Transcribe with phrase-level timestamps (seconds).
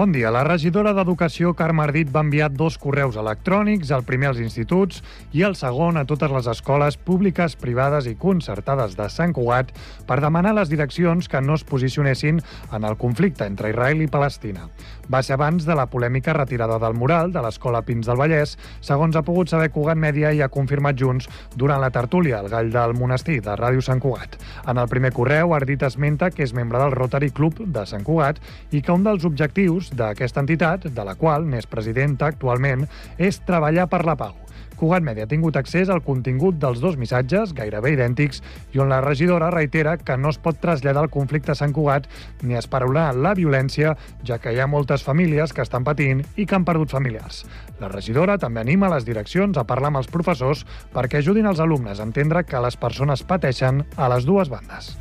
[0.00, 0.30] Bon dia.
[0.32, 5.02] La regidora d'Educació, Carme Ardit, va enviar dos correus electrònics, el primer als instituts
[5.36, 9.74] i el segon a totes les escoles públiques, privades i concertades de Sant Cugat
[10.08, 14.08] per demanar a les direccions que no es posicionessin en el conflicte entre Israel i
[14.08, 14.70] Palestina.
[15.10, 18.52] Va ser abans de la polèmica retirada del mural de l'Escola Pins del Vallès,
[18.84, 21.26] segons ha pogut saber Cugat Mèdia i ha confirmat Junts
[21.58, 24.38] durant la tertúlia al Gall del Monestir de Ràdio Sant Cugat.
[24.70, 28.38] En el primer correu, Ardit esmenta que és membre del Rotary Club de Sant Cugat
[28.70, 32.86] i que un dels objectius d'aquesta entitat, de la qual n'és presidenta actualment,
[33.18, 34.38] és treballar per la pau.
[34.80, 38.40] Cugat Mèdia ha tingut accés al contingut dels dos missatges, gairebé idèntics,
[38.72, 42.08] i on la regidora reitera que no es pot traslladar el conflicte a Sant Cugat
[42.42, 43.92] ni esperonar la violència,
[44.24, 47.44] ja que hi ha moltes famílies que estan patint i que han perdut familiars.
[47.80, 52.00] La regidora també anima les direccions a parlar amb els professors perquè ajudin els alumnes
[52.00, 54.94] a entendre que les persones pateixen a les dues bandes.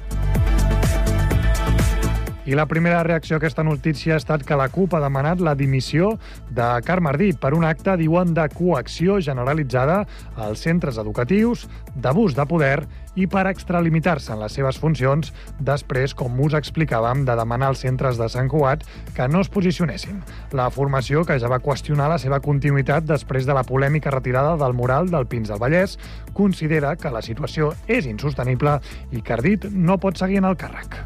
[2.50, 5.52] I la primera reacció a aquesta notícia ha estat que la CUP ha demanat la
[5.54, 6.16] dimissió
[6.50, 10.00] de Carme Ardit per un acte, diuen, de coacció generalitzada
[10.34, 16.42] als centres educatius, d'abús de poder i per extralimitar-se en les seves funcions després, com
[16.42, 20.24] us explicàvem, de demanar als centres de Sant Cugat que no es posicionessin.
[20.58, 24.74] La formació, que ja va qüestionar la seva continuïtat després de la polèmica retirada del
[24.74, 26.00] mural del Pins del Vallès,
[26.34, 28.80] considera que la situació és insostenible
[29.14, 31.04] i que Ardit no pot seguir en el càrrec.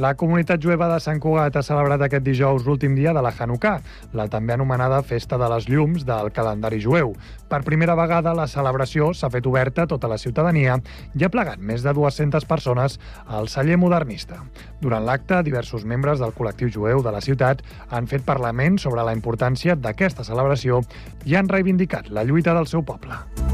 [0.00, 3.82] La comunitat jueva de Sant Cugat ha celebrat aquest dijous l'últim dia de la Hanukkah,
[4.16, 7.12] la també anomenada Festa de les Llums del calendari jueu.
[7.50, 10.78] Per primera vegada, la celebració s'ha fet oberta a tota la ciutadania
[11.12, 14.40] i ha plegat més de 200 persones al celler modernista.
[14.80, 19.12] Durant l'acte, diversos membres del col·lectiu jueu de la ciutat han fet parlament sobre la
[19.12, 20.80] importància d'aquesta celebració
[21.28, 23.49] i han reivindicat la lluita del seu poble.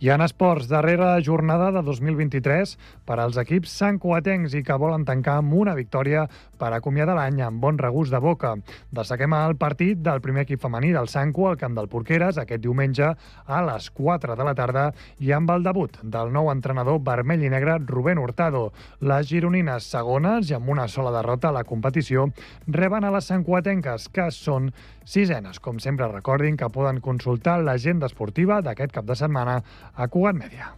[0.00, 2.70] I en esports, darrera jornada de 2023
[3.04, 6.22] per als equips santcuatencs i que volen tancar amb una victòria
[6.60, 8.52] per acomiadar l'any amb bon regust de boca.
[8.92, 13.08] Destaquem el partit del primer equip femení del Sanco al camp del Porqueres aquest diumenge
[13.10, 17.52] a les 4 de la tarda i amb el debut del nou entrenador vermell i
[17.52, 18.68] negre Rubén Hurtado.
[19.00, 22.28] Les gironines segones i amb una sola derrota a la competició
[22.68, 24.70] reben a les santcuatenques que són
[25.04, 25.58] sisenes.
[25.58, 29.60] Com sempre, recordin que poden consultar l'agenda esportiva d'aquest cap de setmana
[29.94, 30.74] a Cugat Mèdia.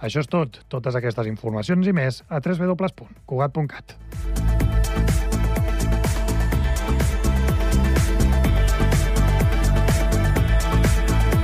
[0.00, 0.62] Això és tot.
[0.72, 3.96] Totes aquestes informacions i més a www.cugat.cat.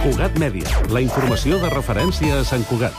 [0.07, 2.95] Cugat Mèdia, la informació de referència a Sant Cugat.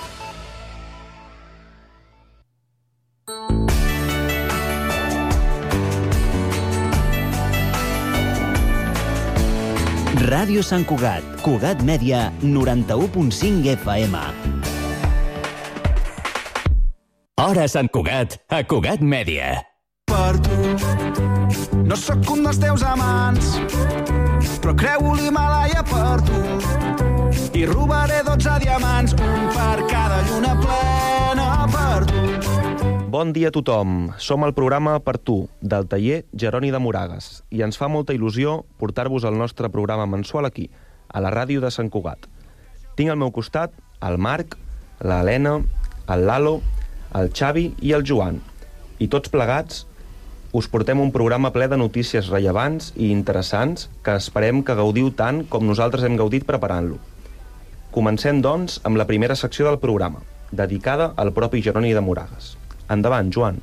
[10.28, 14.57] Ràdio Sant Cugat, Cugat Mèdia, 91.5 FM.
[17.38, 19.62] Hora Sant Cugat, a Cugat Mèdia.
[20.10, 20.56] per tu.
[21.86, 23.60] No sóc un dels teus amants,
[24.58, 26.40] però creu l'Himalaya per tu.
[27.54, 33.06] I robaré 12 diamants, un per cada lluna plena per tu.
[33.06, 34.14] Bon dia a tothom.
[34.18, 38.64] Som al programa Per tu, del taller Jeroni de Moragues, i ens fa molta il·lusió
[38.80, 40.72] portar-vos el nostre programa mensual aquí,
[41.08, 42.26] a la ràdio de Sant Cugat.
[42.96, 44.58] Tinc al meu costat el Marc,
[45.06, 45.62] l'Helena,
[46.10, 46.62] el Lalo,
[47.16, 48.42] el Xavi i el Joan.
[49.00, 49.86] I tots plegats
[50.58, 55.44] us portem un programa ple de notícies rellevants i interessants que esperem que gaudiu tant
[55.52, 56.98] com nosaltres hem gaudit preparant-lo.
[57.92, 62.56] Comencem, doncs, amb la primera secció del programa, dedicada al propi Jeroni de Moragues.
[62.90, 63.60] Endavant, Joan.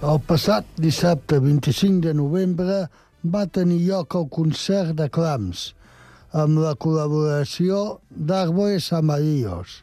[0.00, 2.86] El passat dissabte 25 de novembre
[3.20, 5.68] va tenir lloc el concert de clams
[6.32, 9.82] amb la col·laboració d'Arbores Amarillos.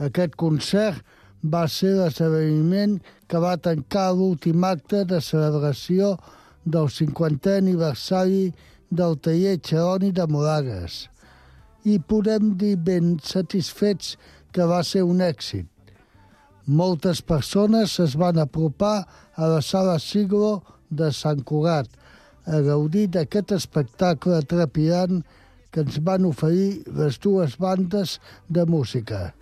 [0.00, 1.02] Aquest concert
[1.42, 2.98] va ser l'esdeveniment
[3.28, 6.16] que va tancar l'últim acte de celebració
[6.64, 8.48] del 50è aniversari
[8.90, 11.06] del taller Xeroni de Moragues
[11.84, 14.16] i podem dir ben satisfets
[14.52, 15.66] que va ser un èxit.
[16.68, 19.06] Moltes persones es van apropar
[19.36, 21.88] a la sala Siglo de Sant Cugat
[22.48, 25.22] a gaudir d'aquest espectacle trepidant
[25.70, 28.18] que ens van oferir les dues bandes
[28.48, 29.32] de música.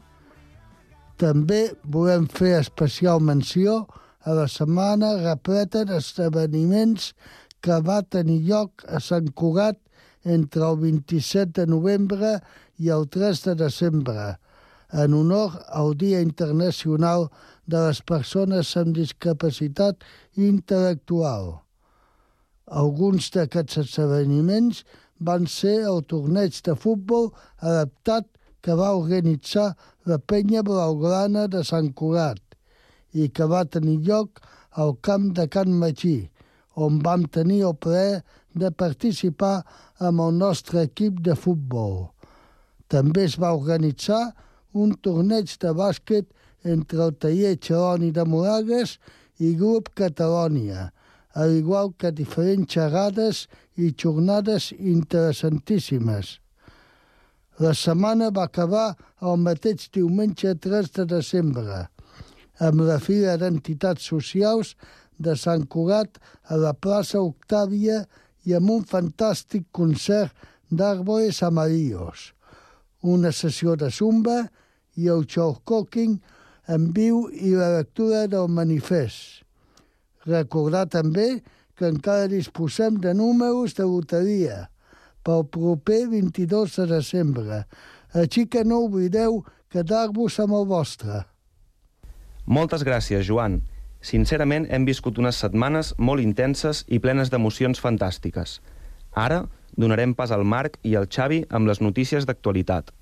[1.16, 3.84] També volem fer especial menció
[4.26, 7.12] a la setmana repleta d'esdeveniments
[7.64, 9.78] que va tenir lloc a Sant Cugat
[10.26, 12.32] entre el 27 de novembre
[12.82, 14.34] i el 3 de desembre,
[14.92, 17.28] en honor al Dia Internacional
[17.66, 20.04] de les Persones amb Discapacitat
[20.36, 21.56] Intel·lectual.
[22.66, 24.82] Alguns d'aquests esdeveniments
[25.18, 27.30] van ser el torneig de futbol
[27.60, 28.26] adaptat
[28.62, 29.74] que va organitzar
[30.10, 32.42] la penya blaugrana de Sant Cugat
[33.14, 34.42] i que va tenir lloc
[34.72, 36.28] al camp de Can Magí,
[36.74, 38.22] on vam tenir el plaer
[38.52, 39.62] de participar
[39.98, 42.10] amb el nostre equip de futbol.
[42.92, 44.34] També es va organitzar
[44.76, 46.28] un torneig de bàsquet
[46.64, 48.98] entre el taller Xeroni de Moragues
[49.38, 50.90] i Grup Catalònia,
[51.36, 53.44] al igual que diferents xerrades
[53.76, 56.38] i jornades interessantíssimes.
[57.60, 61.82] La setmana va acabar el mateix diumenge 3 de desembre,
[62.60, 64.74] amb la Fira d'Entitats Socials
[65.20, 66.16] de Sant Cugat
[66.52, 68.02] a la plaça Octàvia
[68.48, 70.32] i amb un fantàstic concert
[70.72, 72.32] d'Àrboles Amarillos,
[73.02, 74.46] una sessió de zumba
[74.96, 76.16] i el show cooking
[76.72, 79.45] en viu i la lectura del manifest.
[80.26, 81.42] Recordar també
[81.76, 84.66] que encara disposem de números de loteria
[85.26, 87.62] pel proper 22 de desembre,
[88.14, 89.42] així que no oblideu
[89.72, 91.24] quedar-vos amb el vostre.
[92.46, 93.60] Moltes gràcies, Joan.
[94.00, 98.60] Sincerament, hem viscut unes setmanes molt intenses i plenes d'emocions fantàstiques.
[99.16, 102.92] Ara donarem pas al Marc i al Xavi amb les notícies d'actualitat.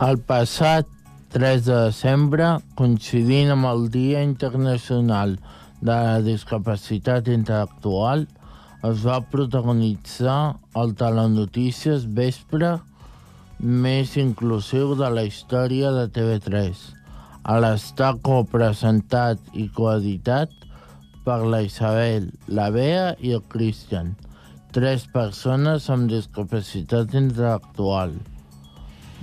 [0.00, 0.88] El passat
[1.30, 5.36] 3 de desembre, coincidint amb el Dia Internacional
[5.78, 8.24] de la Discapacitat Intel·lectual,
[8.88, 12.72] es va protagonitzar el Telenotícies Vespre
[13.60, 16.82] més inclusiu de la història de TV3,
[17.46, 20.50] a l'estar copresentat i coeditat
[21.22, 24.16] per la Isabel, la Bea i el Christian,
[24.74, 28.18] tres persones amb discapacitat intel·lectual.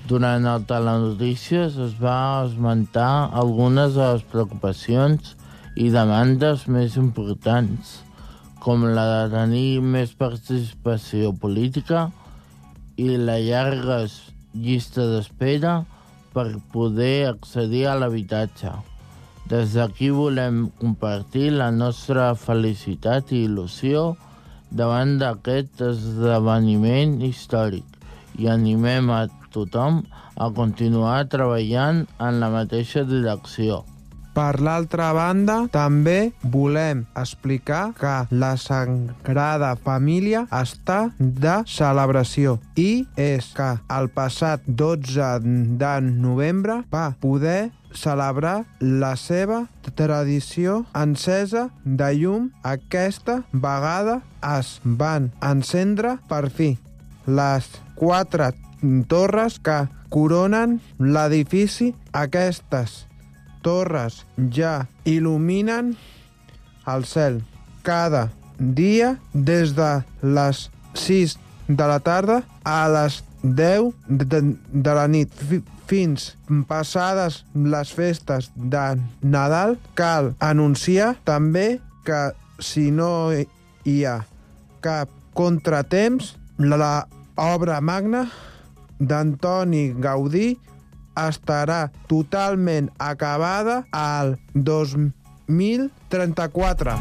[0.07, 5.33] Durant el Telenotícies es va esmentar algunes de les preocupacions
[5.75, 7.89] i demandes més importants,
[8.63, 12.05] com la de tenir més participació política
[12.95, 13.97] i la llarga
[14.53, 15.73] llista d'espera
[16.31, 18.71] per poder accedir a l'habitatge.
[19.51, 24.13] Des d'aquí volem compartir la nostra felicitat i il·lusió
[24.71, 27.99] davant d'aquest esdeveniment històric
[28.39, 29.25] i animem a
[29.57, 30.01] tothom
[30.37, 33.83] a continuar treballant en la mateixa direcció.
[34.37, 43.47] Per l'altra banda, també volem explicar que la Sagrada Família està de celebració i és
[43.57, 45.31] que el passat 12
[45.81, 49.63] de novembre va poder celebrar la seva
[49.97, 52.51] tradició encesa de llum.
[52.61, 54.19] Aquesta vegada
[54.53, 56.75] es van encendre per fi
[57.25, 58.53] les quatre
[59.07, 61.93] torres que coronen l'edifici.
[62.13, 63.05] Aquestes
[63.65, 65.95] torres ja il·luminen
[66.87, 67.41] el cel
[67.83, 68.27] cada
[68.57, 69.91] dia des de
[70.23, 71.37] les 6
[71.67, 74.41] de la tarda a les 10 de,
[74.71, 75.31] de la nit
[75.87, 76.31] fins
[76.67, 78.85] passades les festes de
[79.21, 84.17] Nadal cal anunciar també que si no hi ha
[84.83, 87.07] cap contratemps la
[87.37, 88.27] obra magna
[88.99, 90.57] d'Antoni Gaudí
[91.17, 96.99] estarà totalment acabada al 2034.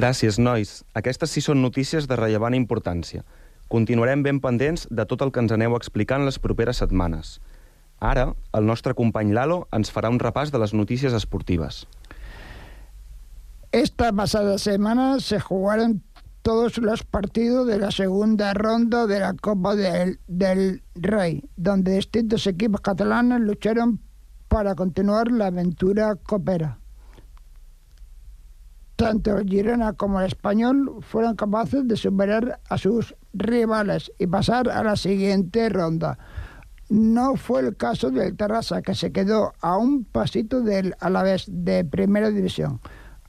[0.00, 0.80] Gràcies, nois.
[0.96, 3.20] Aquestes sí són notícies de rellevant importància.
[3.68, 7.36] Continuarem ben pendents de tot el que ens aneu explicant les properes setmanes.
[8.00, 11.86] Ara, el nostre company Lalo ens un repàs de les notícies esportives.
[13.72, 16.02] Esta pasada semana se jugaron
[16.42, 22.46] todos los partidos de la segunda ronda de la Copa del, del Rey, donde distintos
[22.46, 24.00] equipos catalanes lucharon
[24.48, 26.78] para continuar la aventura copera.
[28.96, 34.68] Tanto el Girona como el Español fueron capaces de superar a sus rivales y pasar
[34.68, 36.18] a la siguiente ronda.
[36.90, 41.84] No fue el caso del Terrassa, que se quedó a un pasito del Alavés de
[41.84, 42.80] Primera División.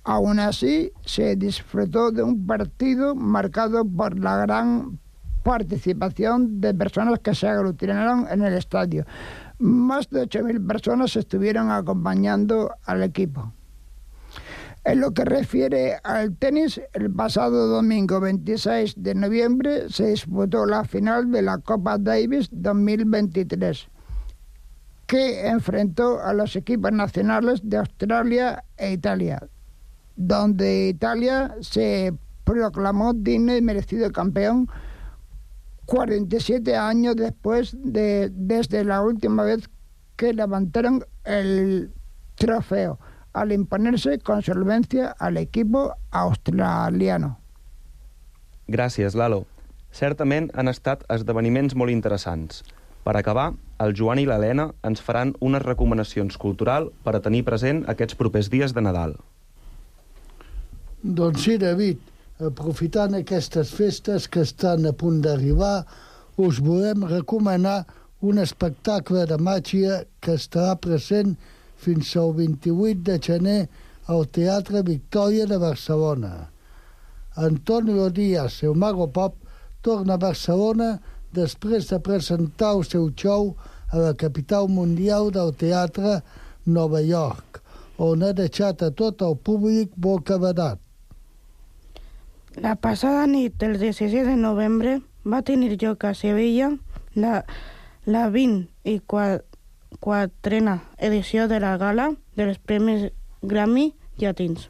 [0.04, 4.98] Aún así, se disfrutó de un partido marcado por la gran
[5.44, 9.06] participación de personas que se aglutinaron en el estadio.
[9.60, 13.54] Más de 8.000 personas estuvieron acompañando al equipo.
[14.84, 20.84] En lo que refiere al tenis, el pasado domingo 26 de noviembre se disputó la
[20.86, 23.88] final de la Copa Davis 2023,
[25.06, 29.48] que enfrentó a los equipos nacionales de Australia e Italia,
[30.16, 32.12] donde Italia se
[32.44, 34.68] proclamó digno y merecido campeón
[35.86, 39.70] 47 años después de desde la última vez
[40.16, 41.92] que levantaron el
[42.36, 42.98] trofeo,
[43.34, 47.38] al imponerse con solvencia al equipo australiano.
[48.68, 49.46] Gràcies, Lalo.
[49.92, 52.64] Certament han estat esdeveniments molt interessants.
[53.04, 57.84] Per acabar, el Joan i l'Helena ens faran unes recomanacions cultural per a tenir present
[57.92, 59.16] aquests propers dies de Nadal.
[61.02, 61.98] Doncs sí, David,
[62.46, 65.82] aprofitant aquestes festes que estan a punt d'arribar,
[66.38, 67.82] us volem recomanar
[68.22, 71.36] un espectacle de màgia que estarà present
[71.82, 73.62] fins al 28 de gener
[74.08, 76.52] al Teatre Victòria de Barcelona.
[77.36, 79.36] Antonio Díaz, el Mago Pop,
[79.82, 81.00] torna a Barcelona
[81.34, 83.56] després de presentar el seu show
[83.92, 86.22] a la capital mundial del teatre
[86.66, 87.62] Nova York,
[87.98, 90.80] on ha deixat a tot el públic bocabadat.
[92.60, 96.74] La passada nit del 16 de novembre va tenir lloc a Sevilla
[97.16, 97.46] la,
[98.06, 99.00] la 20 i
[100.00, 104.70] quatrena edició de la gala dels Premis Grammy Llatins.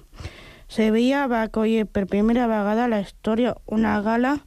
[0.72, 4.38] Sevilla va acollir per primera vegada a la història una gala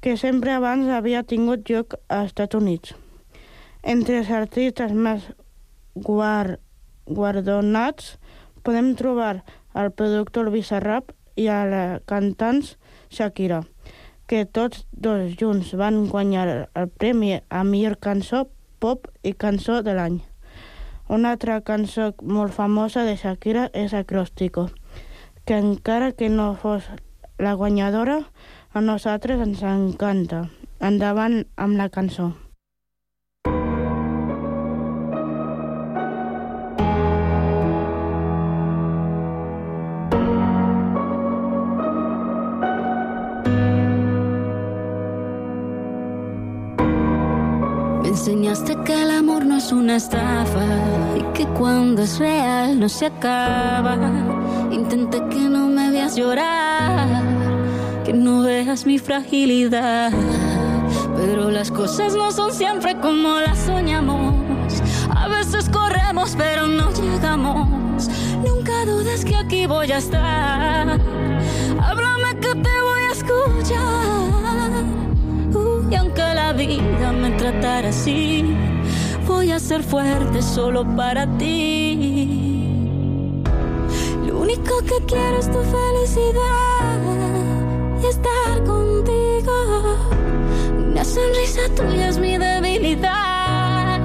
[0.00, 2.94] que sempre abans havia tingut lloc als Estats Units.
[3.82, 5.26] Entre els artistes més
[5.94, 6.60] guard,
[7.06, 8.14] guardonats
[8.62, 9.42] podem trobar
[9.74, 12.76] el productor Bizarrap i a la cantants
[13.10, 13.64] Shakira,
[14.30, 18.46] que tots dos junts van guanyar el premi a millor cançó
[18.78, 20.20] pop i cançó de l'any.
[21.08, 24.70] Una altra cançó molt famosa de Shakira és Acróstico,
[25.44, 26.88] que encara que no fos
[27.38, 28.22] la guanyadora,
[28.72, 30.48] a nosaltres ens encanta.
[30.80, 32.32] Endavant amb la cançó.
[49.64, 50.66] Es una estafa
[51.16, 53.96] y que cuando es real no se acaba.
[54.70, 57.22] Intenté que no me veas llorar,
[58.04, 60.12] que no veas mi fragilidad.
[61.16, 64.34] Pero las cosas no son siempre como las soñamos.
[65.16, 67.66] A veces corremos pero no llegamos.
[68.46, 71.00] Nunca dudes que aquí voy a estar.
[71.82, 74.84] Háblame que te voy a escuchar.
[75.54, 78.54] Uh, y aunque la vida me tratara así,
[79.26, 83.02] voy a ser fuerte solo para ti.
[84.26, 86.98] Lo único que quiero es tu felicidad
[88.02, 89.52] y estar contigo.
[90.90, 94.00] Una sonrisa tuya es mi debilidad.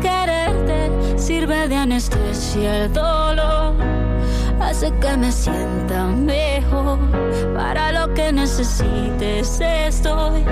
[0.00, 3.74] Quererte sirve de anestesia el dolor.
[4.60, 6.98] Hace que me sienta mejor.
[7.54, 10.44] Para lo que necesites estoy.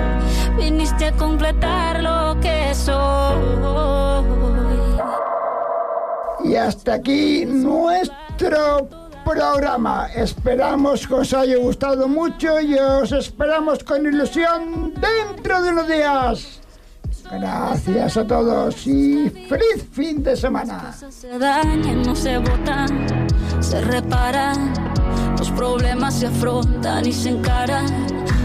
[0.57, 3.46] Viniste a completar lo que soy.
[6.47, 8.87] Y hasta aquí nuestro
[9.25, 10.07] programa.
[10.15, 16.61] Esperamos que os haya gustado mucho y os esperamos con ilusión dentro de unos días.
[17.29, 20.95] Gracias a todos y feliz fin de semana.
[23.59, 24.73] Se reparan.
[25.57, 27.87] Problemas se afrontan y se encaran.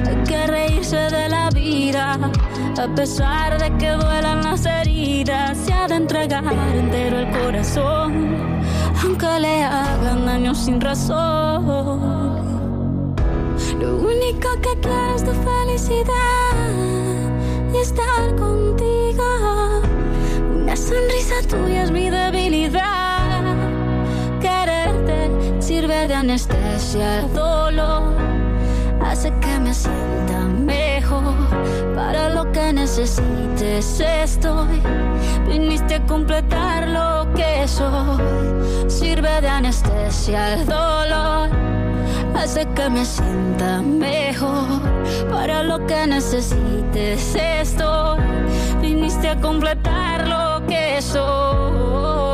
[0.08, 2.18] Hay que reírse de la vida,
[2.82, 5.58] a pesar de que duelan las heridas.
[5.58, 6.42] Se ha de entregar
[6.74, 8.62] entero el corazón,
[9.04, 12.00] aunque le hagan daño sin razón.
[13.78, 16.54] Lo único que quiero es tu felicidad
[17.74, 19.82] y estar contigo.
[20.54, 23.11] Una sonrisa tuya es mi debilidad.
[25.92, 28.14] Sirve de anestesia el dolor.
[29.04, 31.34] Hace que me sienta mejor.
[31.94, 34.80] Para lo que necesites estoy.
[35.46, 38.88] Viniste a completar lo que soy.
[38.88, 41.50] Sirve de anestesia el dolor
[42.34, 44.80] hace que me sienta mejor.
[45.30, 48.18] Para lo que necesites estoy,
[48.80, 52.32] viniste a completar lo que soy.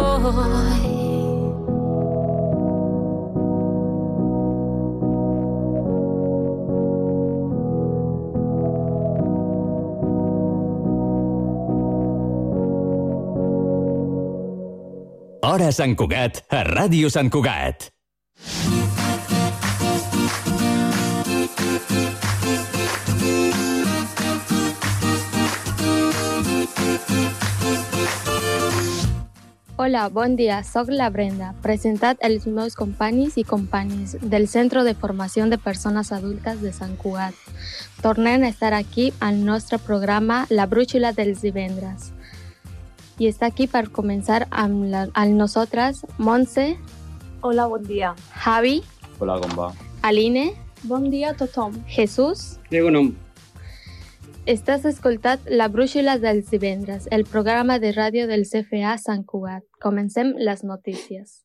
[15.39, 17.93] Hora Sant Cugat, a Ràdio Sant Cugat.
[29.79, 30.59] Hola, bon dia.
[30.67, 36.11] Soc la Brenda, presentat els meus companys i companyes del Centre de Formació de Persones
[36.11, 37.39] Adultes de Sant Cugat.
[38.03, 42.11] Tornem a estar aquí al nostre programa La Brúixola dels divendres.
[43.19, 46.77] I està aquí per començar amb, la, amb nosaltres Montse.
[47.43, 48.13] Hola, bon dia.
[48.45, 48.77] Javi.
[49.19, 49.73] Hola, com va?
[50.07, 50.53] Aline.
[50.87, 51.75] Bon dia a tothom.
[51.91, 52.61] Jesús.
[52.71, 53.11] Diego nom.
[54.47, 59.67] Estàs escoltat La Brúixola dels divendres, el programa de ràdio del CFA Sant Cugat.
[59.83, 61.43] Comencem les notícies.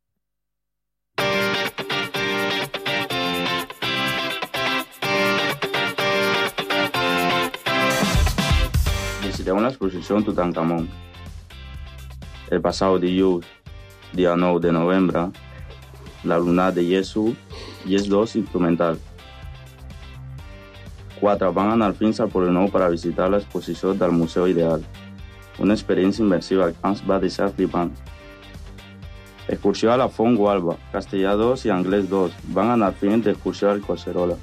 [9.25, 10.88] Visiteu una exposició en Tutankamón.
[12.53, 13.48] El pasado dilluns,
[14.13, 15.24] dia 9 de novembre,
[16.22, 17.31] l'alumnat de Yesu
[17.89, 19.00] i els dos instrumental.
[21.17, 24.86] Quatre van anar fins al Polinou per a visitar l'exposició del Museu Ideal,
[25.57, 27.89] una experiència immersiva que ens va deixar flipant.
[29.48, 33.81] Excursió a la Font Gualba, castellà 2 i anglès 2, van anar fent d'excursió al
[33.81, 34.38] Collserola.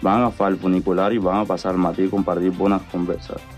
[0.00, 3.53] Van agafar el funicular i van a passar el matí compartir bones converses.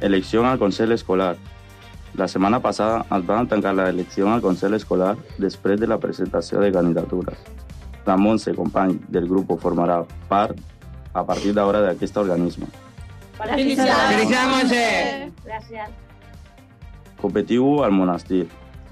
[0.00, 1.36] Elecció al Consell Escolar.
[2.14, 6.60] La setmana passada es van tancar la elecció al Consell Escolar després de la presentació
[6.60, 7.36] de candidatures.
[8.06, 10.56] La Montse, company del grup, formarà part
[11.12, 12.66] a partir d'ara d'aquest organisme.
[13.36, 14.72] Felicitats!
[15.44, 15.92] Gràcies.
[17.20, 18.46] Competiu al monestir.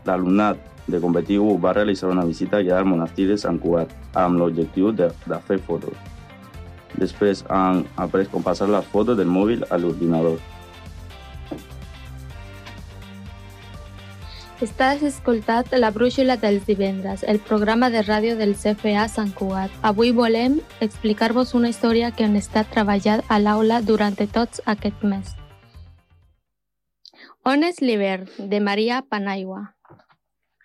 [0.04, 4.92] L'alumnat de Competiu va realitzar una visita guiada al monestir de Sant Cugat amb l'objectiu
[4.92, 5.96] de, de fer fotos.
[7.00, 10.38] Després han après com passar les fotos del mòbil a l'ordinador.
[14.58, 19.70] Estàs escoltat La Brúixola dels divendres, el programa de ràdio del CFA Sant Cugat.
[19.86, 25.28] Avui volem explicar-vos una història que han estat treballat a l'aula durant tot aquest mes.
[27.46, 28.26] On és l'hivern?
[28.36, 29.60] de Maria Panaigua.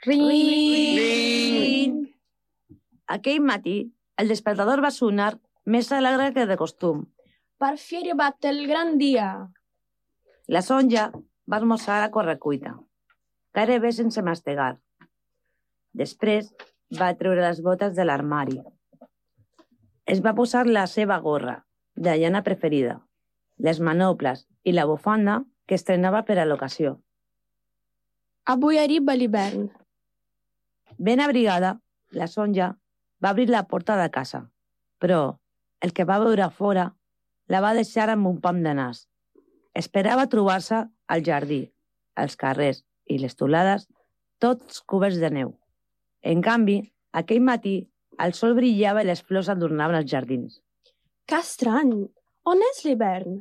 [0.08, 0.24] Ring!
[0.98, 2.00] Ring!
[3.06, 3.76] Aquell matí,
[4.18, 7.04] el despertador va sonar més alegre que de costum.
[7.62, 9.30] Per fi ha arribat el gran dia.
[10.48, 11.12] La Sonja
[11.46, 12.74] va esmorzar a correcuita,
[13.54, 14.78] gairebé sense mastegar.
[15.94, 16.50] Després
[17.00, 18.58] va treure les botes de l'armari.
[20.10, 21.62] Es va posar la seva gorra,
[21.96, 22.98] de llana preferida,
[23.58, 26.98] les manoples i la bufanda que estrenava per a l'ocasió.
[28.54, 29.70] Avui arriba l'hivern.
[30.98, 31.78] Ben abrigada,
[32.12, 32.74] la Sonja
[33.24, 34.50] va obrir la porta de casa,
[35.00, 35.40] però
[35.80, 36.90] el que va veure fora
[37.48, 39.06] la va deixar amb un pam de nas.
[39.74, 41.62] Esperava trobar-se al jardí,
[42.16, 43.88] als carrers i les tolades,
[44.40, 45.54] tots coberts de neu.
[46.24, 46.80] En canvi,
[47.12, 47.76] aquell matí,
[48.24, 50.60] el sol brillava i les flors adornaven els jardins.
[51.28, 51.94] Que estrany!
[52.52, 53.40] On és l'hivern?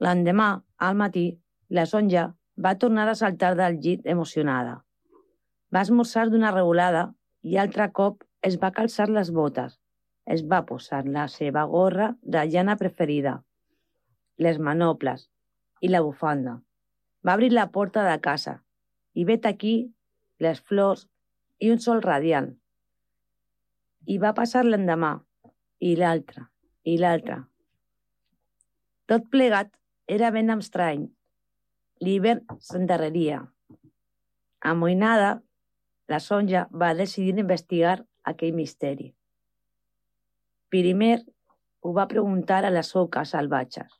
[0.00, 1.24] L'endemà, al matí,
[1.68, 2.28] la Sonja
[2.64, 4.76] va tornar a saltar del llit emocionada.
[5.74, 7.08] Va esmorzar d'una regulada
[7.42, 9.76] i altre cop es va calçar les botes.
[10.26, 13.40] Es va posar la seva gorra de llana preferida,
[14.38, 15.26] les manoples
[15.80, 16.60] i la bufanda.
[17.26, 18.60] Va obrir la porta de casa
[19.14, 19.74] i vet aquí
[20.40, 21.06] les flors
[21.60, 22.48] i un sol radiant.
[24.08, 25.12] I va passar l'endemà,
[25.80, 26.46] i l'altre,
[26.88, 27.42] i l'altre.
[29.10, 29.72] Tot plegat
[30.06, 31.08] era ben estrany.
[32.00, 33.42] L'hivern s'endarreria.
[34.72, 35.40] Amoïnada,
[36.08, 37.98] la Sonja va decidir investigar
[38.32, 39.10] aquell misteri.
[40.72, 41.18] Primer
[41.80, 43.92] ho va preguntar a les oques salvatges.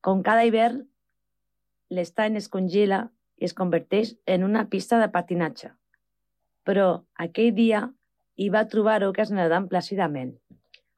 [0.00, 0.84] Com cada hivern,
[1.90, 5.70] l'estany es congela i es converteix en una pista de patinatge.
[6.66, 7.84] Però aquell dia
[8.36, 10.34] hi va trobar oques nedant plàcidament.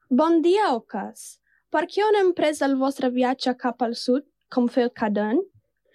[0.09, 1.39] Bon dia, oques.
[1.71, 5.39] Per què on hem pres el vostre viatge cap al sud, com feu cada any?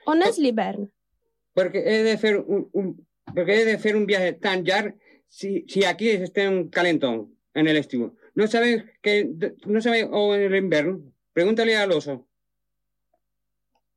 [0.07, 0.87] On és l'hivern?
[1.53, 2.95] Porque he de hacer un, un-
[3.35, 4.95] porque he de hacer un viaje tan llarg
[5.29, 8.15] si, si aquí está un calentón en el estivo.
[8.35, 9.33] No saben que
[9.67, 11.01] no saben o en el invierno.
[11.33, 12.27] Pregúntale al oso.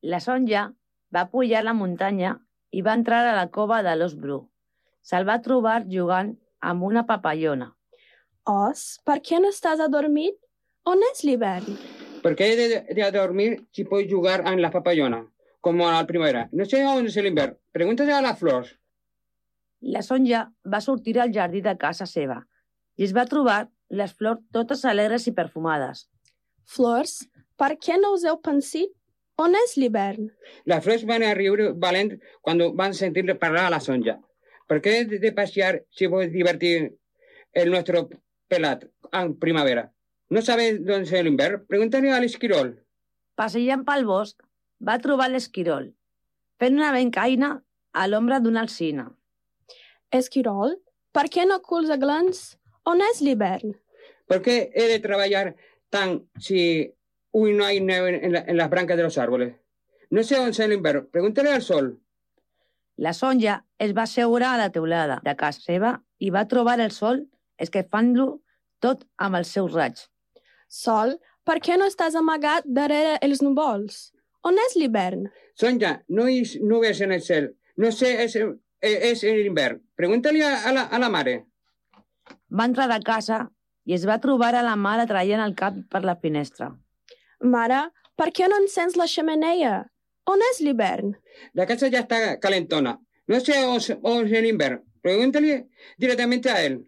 [0.02, 0.74] La Sonja
[1.16, 2.36] va pujar la muntanya
[2.72, 4.40] i va entrar a la cova de l'os bru.
[5.02, 7.72] Se'l va trobar jugant amb una papallona.
[8.50, 10.38] Os, per què no estàs adormit?
[10.90, 11.78] On és l'hivern?
[12.24, 15.24] Porque he de, de dormir si puedo jugar en la papayona,
[15.62, 16.50] como a la primavera.
[16.52, 17.58] No sé dónde es el invierno.
[17.72, 18.76] Pregúntale a las flores.
[19.80, 22.42] La Sonja va sortir al jardí de casa seva
[23.00, 26.10] i es va trobar les flors totes alegres i perfumades.
[26.68, 27.22] Flors,
[27.58, 28.92] per què no us heu pensit?
[29.40, 30.34] On és l'hivern?
[30.66, 34.20] Las flores van a reír valent cuando van a sentirle hablar a la sonja.
[34.68, 36.98] ¿Por qué de, pasear si voy a divertir
[37.54, 38.10] el nuestro
[38.48, 39.94] pelat en primavera?
[40.30, 41.64] ¿No sabe dónde es el invierno?
[41.66, 42.86] Pregúntale al esquirol.
[43.36, 44.44] Passejant pel bosc,
[44.84, 45.94] va trobar l'esquirol,
[46.60, 47.54] fent una bencaina
[47.94, 49.08] a l'ombra d'una alcina.
[50.12, 50.76] Esquirol,
[51.16, 52.60] per què no culs glans?
[52.86, 53.74] On és l'hivern?
[54.28, 55.56] ¿Por qué he de trabajar
[55.90, 56.94] tan si
[57.32, 59.56] hoy no hay nieve en, la- en las brancas de los árboles?
[60.10, 61.08] No sé on és l'invern.
[61.12, 62.00] Pregúntale al sol.
[62.98, 66.92] La Sonja es va asseure a la teulada de casa seva i va trobar el
[66.92, 67.22] sol
[67.58, 68.42] esquefant-lo
[68.80, 70.08] tot amb els seus raigs.
[70.68, 74.10] Sol, per què no estàs amagat darrere els núvols?
[74.44, 75.30] On és l'hivern?
[75.56, 77.54] Sonja, no hay nubes en el cielo.
[77.78, 78.50] No sé, es, eh,
[78.82, 79.82] es el invierno.
[79.96, 81.46] Pregúntale a, a la, a la mare.
[82.52, 83.50] Va entrar a casa
[83.86, 86.74] i es va trobar a la mare traient el cap per la finestra.
[87.40, 89.86] Mare, per què no encens la xemeneia?
[90.30, 91.16] On és l'hivern?
[91.54, 93.00] La casa ya está calentona.
[93.28, 94.84] No sé on on es el invierno.
[95.02, 96.86] Pregúntale directamente a él.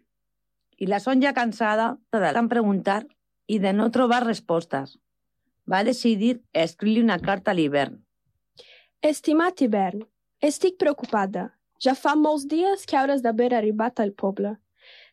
[0.76, 3.06] I la Sonja, cansada de tant preguntar
[3.46, 4.98] i de no trobar respostes,
[5.70, 8.02] va decidir escriure una carta a l'hivern.
[9.00, 10.04] Estimat hivern,
[10.40, 11.52] estic preocupada.
[11.82, 14.56] Ja fa molts dies que hauràs d'haver arribat al poble.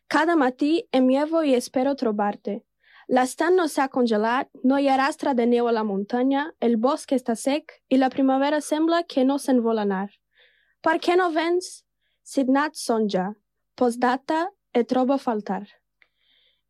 [0.06, 2.60] Cada matí em llevo i espero trobar-te.
[3.10, 7.10] L'estat no s'ha congelat, no hi ha rastre de neu a la muntanya, el bosc
[7.16, 10.06] està sec i la primavera sembla que no se'n vol anar.
[10.86, 11.82] Per què no vens?
[12.22, 13.32] Signat Sonja.
[13.74, 15.64] Postdata, et trobo a faltar.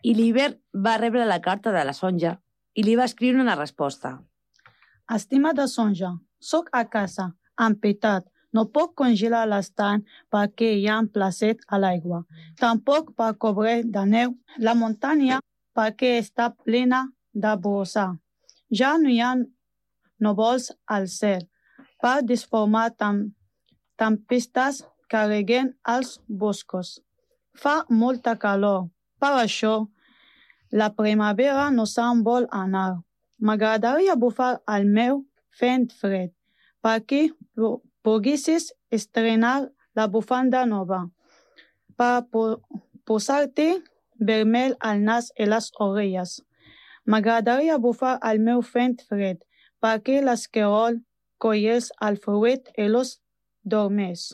[0.01, 2.39] I l'hivern va rebre la carta de la Sonja
[2.73, 4.15] i li va escriure una resposta.
[5.13, 8.25] Estimada Sonja, sóc a casa, amb pietat.
[8.57, 12.25] No puc congelar l'estant perquè hi ha un placet a l'aigua.
[12.65, 15.43] Tampoc per cobrir de neu la muntanya
[15.77, 18.07] perquè està plena de brossa.
[18.71, 19.35] Ja no hi ha
[20.21, 21.47] núvols al cel
[22.03, 23.23] per disformar tam
[24.01, 27.01] tempestes que reguen els boscos.
[27.55, 28.89] Fa molta calor.
[29.21, 29.91] Per això,
[30.73, 33.03] la primavera no se'n vol anar.
[33.41, 35.25] M'agradaria bufar al meu
[35.59, 36.31] fent fred,
[36.85, 41.09] perquè po- poguessis estrenar la bufanda nova,
[41.97, 42.61] per po
[43.05, 43.81] posar-te
[44.21, 46.41] vermell al nas i les orelles.
[47.07, 49.41] M'agradaria bufar al meu fent fred,
[49.83, 51.01] perquè l'esquerol
[51.41, 53.17] collés el fruit i los
[53.65, 54.31] dormés.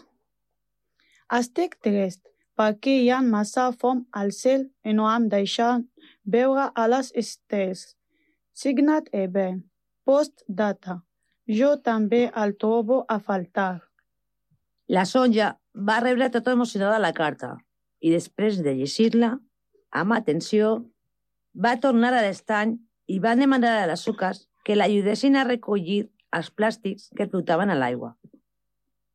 [1.38, 2.22] Estic trist,
[2.58, 5.86] perquè hi ha massa fum al cel i no em deixen
[6.36, 7.94] veure a les estels.
[8.52, 9.64] Signat Eben.
[10.06, 11.02] Postdata.
[11.46, 13.82] Jo també el trobo a faltar.
[14.88, 15.56] La Sonja
[15.88, 17.56] va rebre tota emocionada la carta
[18.00, 19.36] i després de llegir-la,
[19.90, 20.86] amb atenció,
[21.54, 26.50] va tornar a l'estany i va demanar a les suques que l'ajudessin a recollir els
[26.50, 28.16] plàstics que flotaven a l'aigua.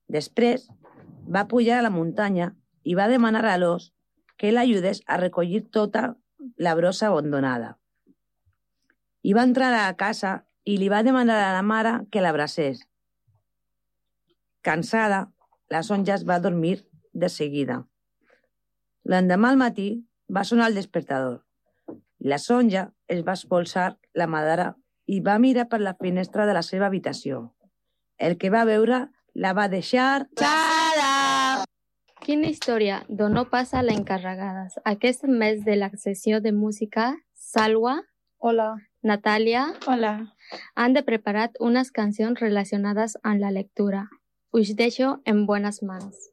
[0.08, 0.68] Després
[1.28, 2.52] va pujar a la muntanya
[2.84, 3.92] i va demanar a l'os
[4.38, 6.16] que l'ajudés a recollir tota
[6.58, 7.76] la brossa abandonada.
[9.22, 12.88] I va entrar a la casa i li va demanar a la mare que l'abracés.
[14.62, 15.28] Cansada,
[15.70, 17.84] la Sonja es va dormir de seguida.
[19.04, 19.90] L'endemà al matí
[20.36, 21.46] va sonar el despertador.
[22.20, 26.62] La Sonja es va expulsar la madara i va mirar per la finestra de la
[26.64, 27.56] seva habitació.
[28.18, 30.28] El que va veure la va deixar...
[30.40, 31.66] Xala!
[32.22, 34.78] Quina història d'on no passa l'encarregades.
[34.86, 37.98] Aquest mes de la sessió de música, Salwa,
[38.38, 38.76] Hola.
[39.04, 40.34] Natàlia, Hola.
[40.76, 44.10] han de preparat unes cancions relacionades amb la lectura.
[44.52, 46.30] Us deixo en buenas manos.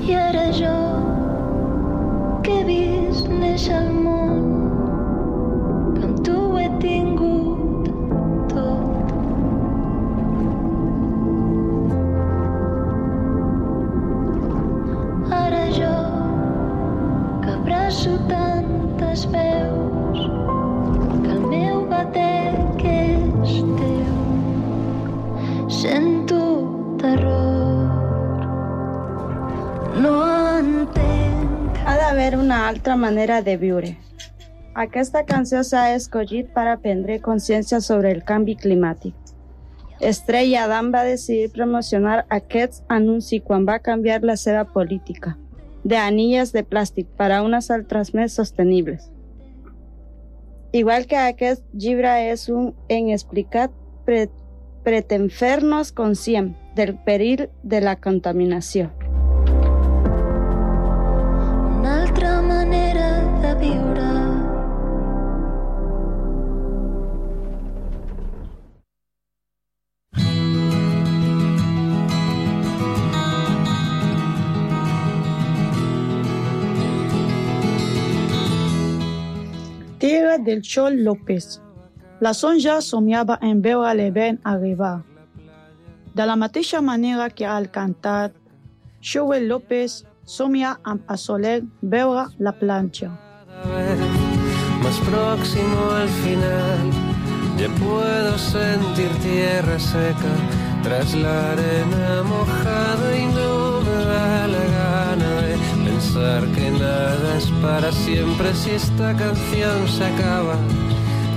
[0.00, 0.76] I ara jo,
[2.42, 4.38] que he vist néixer el món,
[5.96, 7.90] que amb tu he tingut
[8.54, 9.12] tot.
[15.42, 15.92] Ara jo,
[17.44, 20.26] que abraço tantes veus,
[21.20, 24.20] que el meu batec és teu,
[25.82, 26.44] sento
[27.04, 27.59] terror.
[30.00, 30.12] No
[30.58, 31.76] entenc.
[31.84, 31.96] Ha
[32.38, 33.98] una altra manera de viure.
[34.74, 39.14] Aquesta canció s'ha escollit per a prendre consciència sobre el canvi climàtic.
[40.00, 45.36] Estrella Adam va decidir promocionar aquests anuncis quan va canviar la seva política
[45.84, 49.10] de anilles de plàstic per a unes altres més sostenibles.
[50.72, 53.70] Igual que aquest llibre és un en explicat,
[54.06, 54.30] pre
[54.84, 55.28] pretén
[55.94, 58.88] conscient del perill de la contaminació.
[80.62, 81.60] Chol López.
[82.20, 85.00] La Sonja somiava en veure l'event arribar.
[86.14, 88.32] De la mateixa manera que al cantat,
[89.00, 93.10] Joel López somia amb assoler veure la planxa.
[94.82, 96.78] más próximo al final.
[97.58, 100.32] Ya puedo sentir tierra seca
[100.82, 104.69] tras la arena mojada y no me da la
[106.54, 110.56] que nada es para siempre si esta canción se acaba.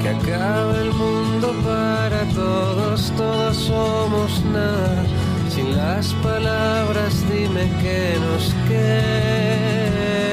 [0.02, 5.04] Que acaba el mundo para todos, todos somos nada.
[5.50, 10.33] Sin las palabras dime que nos queda.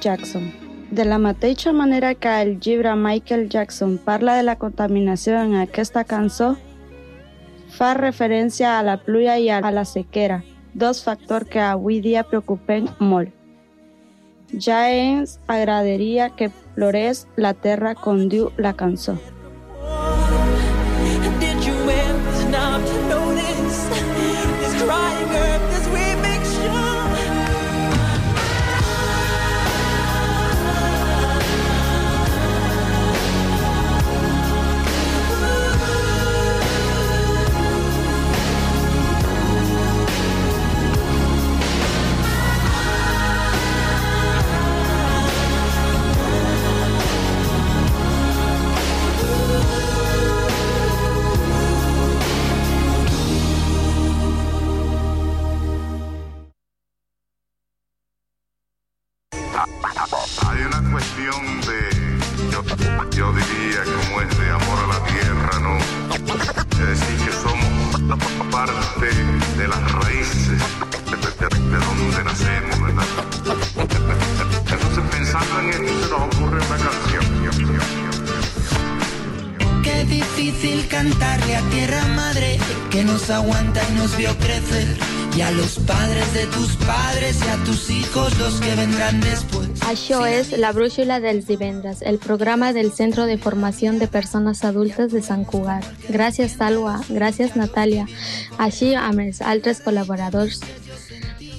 [0.00, 0.52] Jackson.
[0.90, 6.04] De la mateixa manera que el llibre Michael Jackson parla de la contaminació en aquesta
[6.04, 6.56] cançó,
[7.68, 12.88] fa referència a la pluja i a la sequera, dos factors que avui dia preocupen
[12.98, 13.34] molt.
[14.56, 19.18] Ja ens agradaria que plorés la terra com diu la cançó.
[90.38, 95.18] És La Brúixola dels divendres, el programa del Centro de Formación de Persones Adultes de
[95.20, 95.82] Sant Cugat.
[96.06, 97.00] Gràcies, Salwa.
[97.08, 98.04] Gràcies, Natàlia.
[98.56, 100.60] Així amb els altres col·laboradors.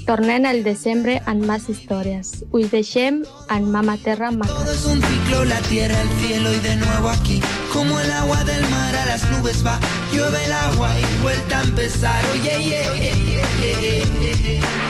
[0.07, 2.45] Tornem al desembre amb més històries.
[2.55, 4.55] Us deixem amb Mama Terra Maca.
[4.61, 7.41] Todo es un ciclo, la tierra, el cielo y de nuevo aquí.
[7.73, 9.77] Como el agua del mar a las nubes va,
[10.13, 12.23] llueve el agua y vuelta a empezar.
[12.31, 13.13] Oye, yeah, yeah,
[13.59, 14.88] yeah, yeah,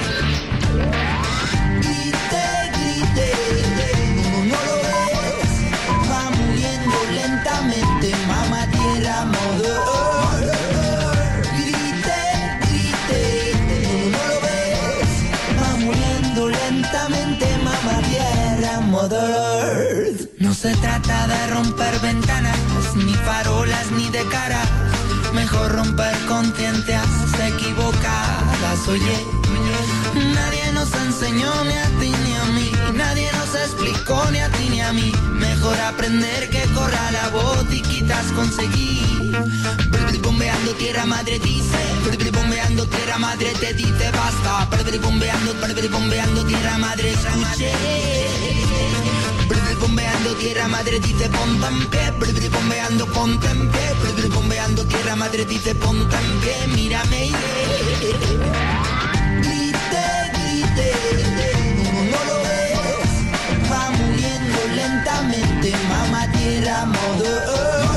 [19.09, 22.57] No se trata de romper ventanas,
[22.95, 24.61] ni farolas, ni de cara.
[25.33, 27.07] Mejor romper conciencias
[27.39, 29.25] equivocadas, oye.
[30.13, 34.69] Nadie nos enseñó ni a ti ni a mí, nadie nos explicó ni a ti
[34.69, 35.11] ni a mí.
[35.31, 39.88] Mejor aprender que corra la voz y quitas conseguir.
[40.09, 44.65] Brr, Bombeando tierra madre dice, brr, bombeando tierra madre te dice basta.
[44.65, 47.71] Brr, Bombeando, brr, bombeando tierra madre escuche.
[49.47, 54.83] Brr, Bombeando tierra madre dice ponte en pie, brr, bombeando ponte en pie, brr, bombeando
[54.85, 57.31] tierra madre dice ponte en pie, mírame y
[59.43, 60.91] grite, grite,
[62.09, 67.88] no, lo ves, va muriendo lentamente, mamá tierra, mother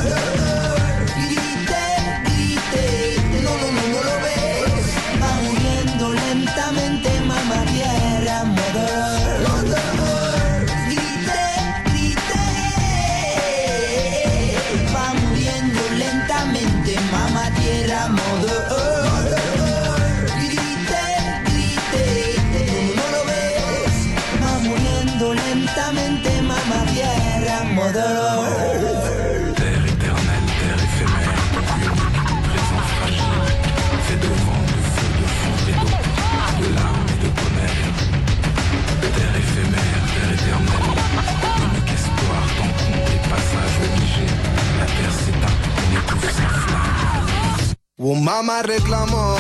[48.05, 49.37] Un mamá reclamó,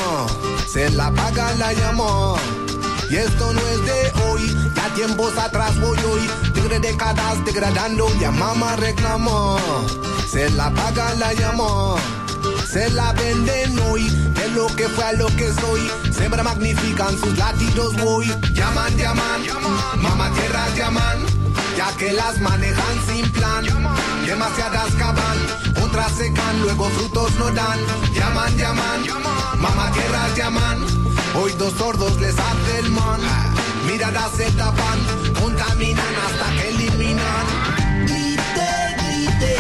[0.72, 2.36] se la paga la llamó.
[3.10, 8.30] Y esto no es de hoy, ya tiempos atrás voy hoy, tigre décadas degradando, ya
[8.30, 9.58] mamá reclamó.
[10.30, 11.96] Se la paga la llamó,
[12.70, 17.36] se la venden hoy, de lo que fue a lo que soy, siempre magnifican sus
[17.36, 18.28] latidos voy.
[18.52, 19.42] Llaman, llaman,
[19.96, 21.18] mamá tierra llaman,
[21.76, 23.64] ya que las manejan sin plan.
[24.26, 25.38] Demasiadas cavan,
[25.82, 27.78] otras secan, luego frutos no dan.
[28.14, 29.00] Llaman, llaman,
[29.58, 30.78] mamá tierra llaman.
[31.34, 33.20] Hoy dos sordos les hace el man.
[33.86, 34.98] Miradas se tapan,
[35.40, 37.46] contaminan hasta que eliminan.
[38.06, 39.56] Grite, grite,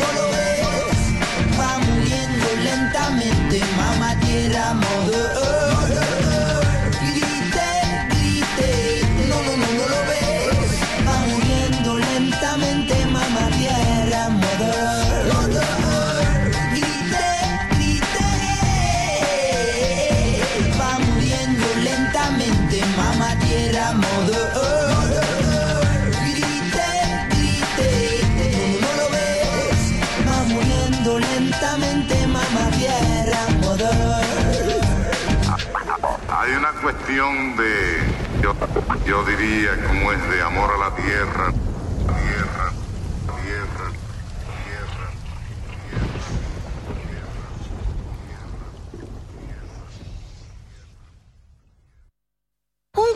[0.00, 5.45] no, lo ves, va muriendo lentamente, mamá tierra, mother
[39.06, 40.96] yo, diría, como es de amor a la.
[40.96, 41.52] Tierra,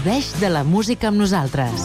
[0.00, 1.82] Gaudeix de la música amb nosaltres.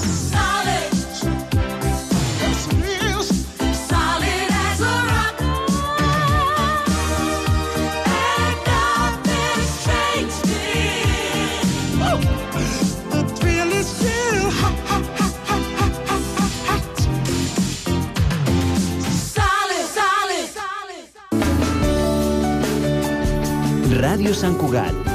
[24.00, 25.15] Ràdio Sant Cugat.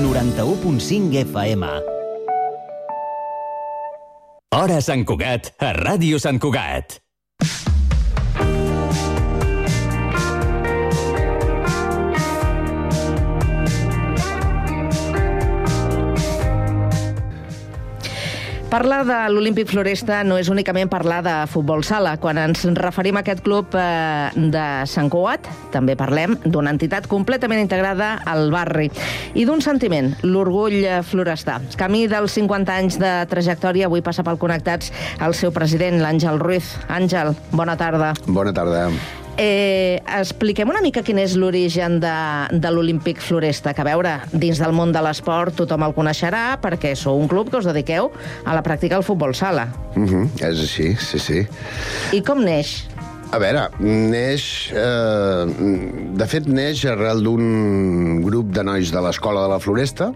[0.00, 1.68] 91.5 FM.
[4.52, 7.01] Hora Sant Cugat, a Ràdio Sant Cugat.
[18.72, 22.14] Parlar de l'Olímpic Floresta no és únicament parlar de futbol sala.
[22.16, 25.44] Quan ens referim a aquest club eh, de Sant Cugat,
[25.74, 28.88] també parlem d'una entitat completament integrada al barri
[29.36, 31.60] i d'un sentiment, l'orgull florestà.
[31.76, 34.88] Camí dels 50 anys de trajectòria, avui passa pel Connectats
[35.20, 36.78] el seu president, l'Àngel Ruiz.
[36.88, 38.14] Àngel, bona tarda.
[38.24, 38.88] Bona tarda.
[39.40, 42.16] Eh, expliquem una mica quin és l'origen de,
[42.52, 46.92] de l'Olímpic Floresta, que a veure, dins del món de l'esport tothom el coneixerà perquè
[46.98, 48.10] sou un club que us dediqueu
[48.44, 49.70] a la pràctica del futbol sala.
[49.96, 51.46] Uh -huh, és així, sí, sí.
[52.12, 52.84] I com neix?
[53.32, 54.70] A veure, neix...
[54.76, 55.46] Eh,
[56.20, 60.12] de fet, neix arrel d'un grup de nois de l'Escola de la Floresta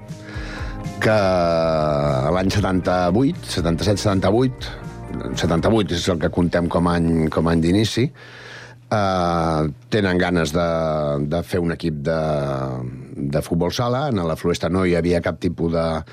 [1.01, 1.17] que
[2.37, 4.51] l'any 78, 77-78,
[5.35, 8.11] 78 és el que contem com a any, com a any d'inici,
[8.87, 10.64] Uh, tenen ganes de,
[11.26, 12.18] de fer un equip de,
[13.34, 14.05] de futbol sala.
[14.12, 16.05] En la Floresta no hi havia cap tipus de-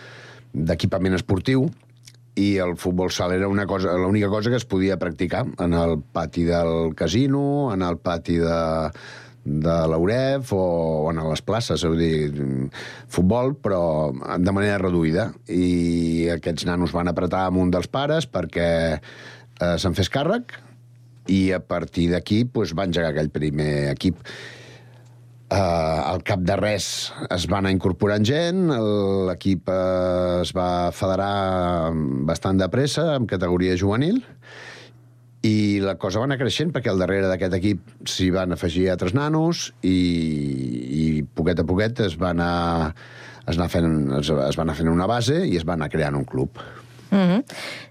[0.53, 1.67] d'equipament esportiu
[2.33, 5.99] i el futbol sala era una cosa, l'única cosa que es podia practicar en el
[6.01, 8.57] pati del casino, en el pati de,
[9.45, 10.63] de l'Auref o,
[11.05, 12.33] o en les places, és a dir,
[13.05, 14.09] futbol, però
[14.41, 15.29] de manera reduïda.
[15.45, 20.57] I aquests nanos van apretar amb un dels pares perquè eh, se'n fes càrrec
[21.31, 24.19] i a partir d'aquí doncs, va engegar aquell primer equip.
[25.53, 26.85] Uh, al cap de res
[27.29, 28.71] es va anar incorporant gent,
[29.27, 31.91] l'equip uh, es va federar
[32.25, 34.23] bastant de pressa, amb categoria juvenil,
[35.43, 39.13] i la cosa va anar creixent perquè al darrere d'aquest equip s'hi van afegir altres
[39.13, 41.03] nanos i, i
[41.35, 42.93] poquet a poquet es va anar,
[43.43, 46.15] es, anar fent, es, es va anar fent una base i es va anar creant
[46.17, 46.63] un club.
[47.13, 47.43] Mm -hmm.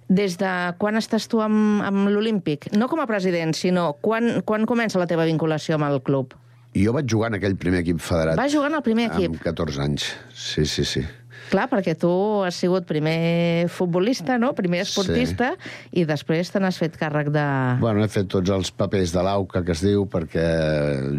[0.09, 2.73] Des de quan estàs tu amb, amb l'Olímpic?
[2.77, 6.35] No com a president, sinó quan, quan comença la teva vinculació amb el club?
[6.75, 8.37] Jo vaig jugar en aquell primer equip federat.
[8.37, 9.35] Vas jugar en el primer equip?
[9.35, 11.05] Amb 14 anys, sí, sí, sí.
[11.53, 12.11] Clar, perquè tu
[12.47, 14.53] has sigut primer futbolista, no?
[14.57, 16.01] primer esportista, sí.
[16.01, 17.45] i després te n'has fet càrrec de...
[17.83, 20.47] Bueno, he fet tots els papers de l'AUCA, que es diu, perquè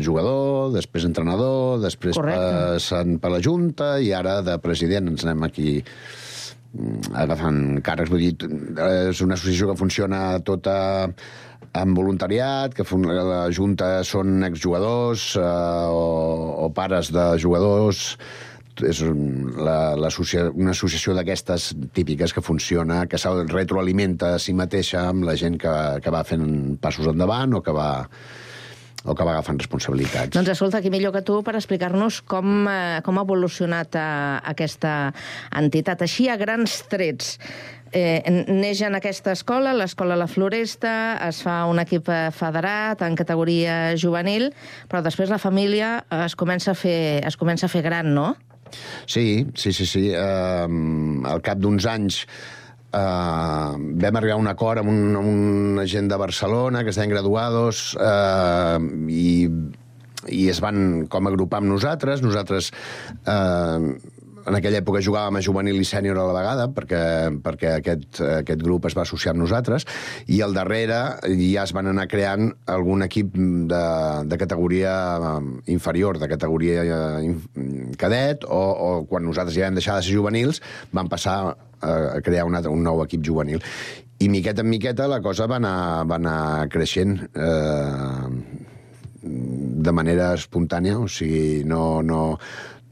[0.01, 2.49] jugador, després entrenador, després Correcte.
[2.79, 5.81] passant per la Junta, i ara de president ens anem aquí
[7.13, 8.11] agafant càrrecs.
[8.13, 8.53] Vull dir,
[9.09, 10.77] és una associació que funciona tota
[11.73, 15.43] amb voluntariat, que la Junta són exjugadors eh,
[15.89, 18.17] o, o pares de jugadors,
[18.81, 25.07] és la, l'associa, una associació d'aquestes típiques que funciona, que se retroalimenta a si mateixa
[25.09, 27.89] amb la gent que, que va fent passos endavant o que va,
[29.03, 30.33] o que va agafant responsabilitats.
[30.35, 34.03] Doncs escolta, qui millor que tu per explicar-nos com, eh, com ha evolucionat eh,
[34.53, 35.13] aquesta
[35.59, 36.05] entitat.
[36.05, 37.37] Així, a grans trets,
[37.91, 43.19] eh, neix en aquesta escola, l'escola La Floresta, es fa un equip eh, federat en
[43.19, 44.51] categoria juvenil,
[44.89, 48.33] però després la família es comença a fer, es comença a fer gran, no?
[49.05, 50.07] Sí, sí, sí, sí.
[50.17, 52.23] Uh, al cap d'uns anys
[52.93, 57.13] uh, vam arribar a un acord amb, un, amb gent de Barcelona que es deien
[57.13, 58.79] graduados uh,
[59.09, 59.49] i,
[60.29, 62.23] i es van com agrupar amb nosaltres.
[62.25, 62.71] Nosaltres
[63.25, 63.93] uh,
[64.47, 67.03] en aquella època jugàvem a juvenil i sènior a la vegada perquè,
[67.43, 69.87] perquè aquest, aquest grup es va associar amb nosaltres
[70.27, 70.99] i al darrere
[71.39, 73.35] ja es van anar creant algun equip
[73.71, 73.83] de,
[74.29, 75.35] de categoria eh,
[75.73, 77.35] inferior, de categoria eh,
[77.99, 82.47] cadet o, o quan nosaltres ja vam deixar de ser juvenils van passar a crear
[82.47, 83.63] un, altre, un nou equip juvenil
[84.23, 88.29] i miqueta en miqueta la cosa va anar, va anar creixent eh,
[89.23, 92.21] de manera espontània, o sigui, no, no,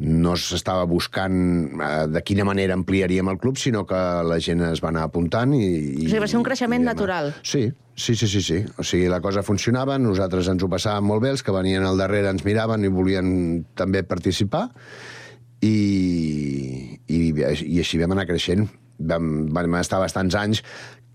[0.01, 1.37] no s'estava buscant
[1.75, 5.53] eh, de quina manera ampliaríem el club, sinó que la gent es va anar apuntant
[5.55, 5.61] i...
[5.61, 7.33] i O sigui, va ser un creixement natural.
[7.43, 8.59] Sí, sí, sí, sí, sí.
[8.79, 11.99] O sigui, la cosa funcionava, nosaltres ens ho passàvem molt bé, els que venien al
[12.01, 13.31] darrere ens miraven i volien
[13.77, 14.67] també participar,
[15.61, 15.75] i,
[17.05, 18.65] i, i així vam anar creixent.
[19.09, 20.63] Vam, vam estar bastants anys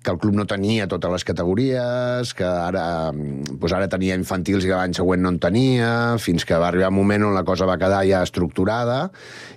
[0.07, 4.71] que el club no tenia totes les categories, que ara, doncs ara tenia infantils i
[4.71, 5.91] l'any següent no en tenia,
[6.23, 9.09] fins que va arribar un moment on la cosa va quedar ja estructurada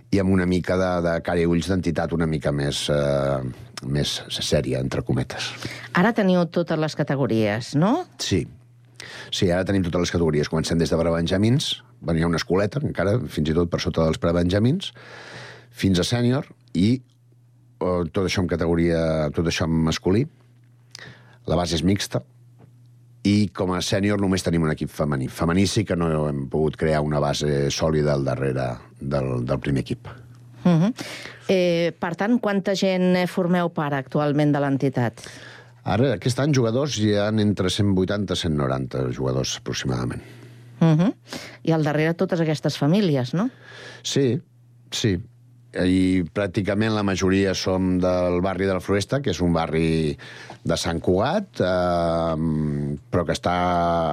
[0.09, 3.37] i amb una mica de, de cara i ulls d'entitat una mica més, eh,
[3.85, 5.51] més sèria, entre cometes.
[5.93, 7.93] Ara teniu totes les categories, no?
[8.17, 8.47] Sí.
[9.29, 10.49] Sí, ara tenim totes les categories.
[10.49, 11.69] Comencem des de prebenjamins,
[12.01, 14.89] venia una escoleta, encara, fins i tot per sota dels prebenjamins,
[15.69, 17.03] fins a sènior, i
[17.79, 20.25] tot això en categoria, tot això en masculí.
[21.47, 22.21] La base és mixta,
[23.23, 25.27] i com a sènior només tenim un equip femení.
[25.27, 29.87] Femení sí que no hem pogut crear una base sòlida al darrere del, del primer
[29.87, 30.07] equip.
[30.07, 30.93] Uh Uh -huh.
[31.47, 35.21] eh, per tant, quanta gent formeu part actualment de l'entitat?
[35.83, 40.21] Ara, aquest any, jugadors hi ha entre 180 i 190 jugadors, aproximadament.
[40.81, 41.13] Uh -huh.
[41.63, 43.49] I al darrere totes aquestes famílies, no?
[44.03, 44.41] Sí,
[44.91, 45.17] sí.
[45.69, 50.15] I pràcticament la majoria som del barri de la Floresta, que és un barri
[50.65, 53.53] de Sant Cugat, eh, però que està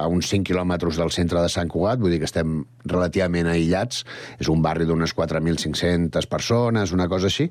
[0.03, 4.05] a uns 5 quilòmetres del centre de Sant Cugat, vull dir que estem relativament aïllats.
[4.37, 7.49] És un barri d'unes 4.500 persones, una cosa així,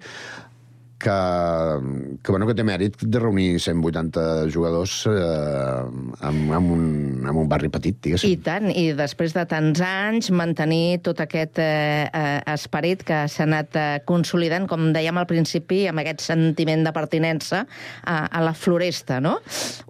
[0.98, 6.86] que, que, bueno, que té mèrit de reunir 180 jugadors eh, en, en, un,
[7.26, 8.32] en un barri petit, diguéssim.
[8.32, 13.44] I tant, i després de tants anys mantenir tot aquest eh, eh, esperit que s'ha
[13.44, 18.56] anat eh, consolidant, com dèiem al principi, amb aquest sentiment de pertinença a, a la
[18.56, 19.38] floresta, no?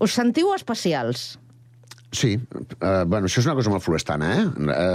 [0.02, 1.36] Us sentiu especials?
[2.16, 4.44] Sí, uh, bueno, això és una cosa molt florestana, eh?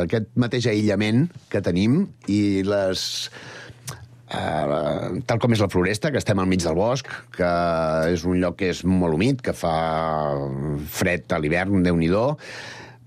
[0.07, 3.03] Aquest mateix aïllament que tenim i les
[4.31, 7.49] Uh, tal com és la Floresta, que estem al mig del bosc, que
[8.13, 9.73] és un lloc que és molt humit, que fa
[10.87, 12.07] fred a l'hivern, déu nhi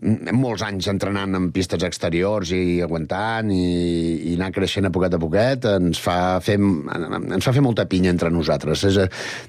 [0.05, 3.61] molts anys entrenant en pistes exteriors i aguantant i,
[4.29, 8.13] i anar creixent a poquet a poquet ens fa fer, ens fa fer molta pinya
[8.13, 8.85] entre nosaltres.
[8.91, 8.99] És,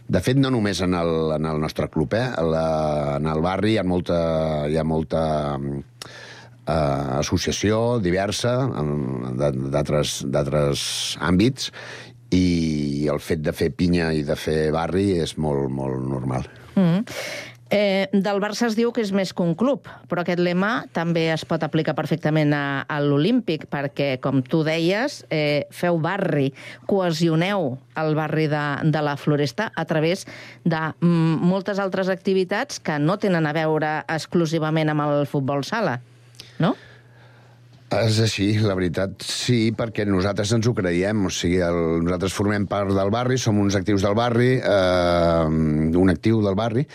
[0.08, 2.30] de fet, no només en el, en el nostre club, eh?
[2.46, 2.68] La,
[3.18, 4.22] en el barri hi ha molta,
[4.72, 5.26] hi ha molta
[6.68, 8.58] eh, associació diversa
[9.38, 11.72] d'altres àmbits
[12.36, 16.50] i el fet de fer pinya i de fer barri és molt, molt normal.
[16.76, 17.04] Mm -hmm.
[17.70, 21.34] Eh, del Barça es diu que és més que un club, però aquest lema també
[21.34, 26.54] es pot aplicar perfectament a, a l'Olímpic, perquè, com tu deies, eh, feu barri,
[26.86, 30.28] cohesioneu el barri de, de la Floresta a través
[30.64, 36.02] de mm, moltes altres activitats que no tenen a veure exclusivament amb el futbol sala
[36.64, 36.76] no?
[37.96, 42.66] És així, la veritat, sí, perquè nosaltres ens ho creiem, o sigui, el, nosaltres formem
[42.68, 46.88] part del barri, som uns actius del barri, eh, un actiu del barri,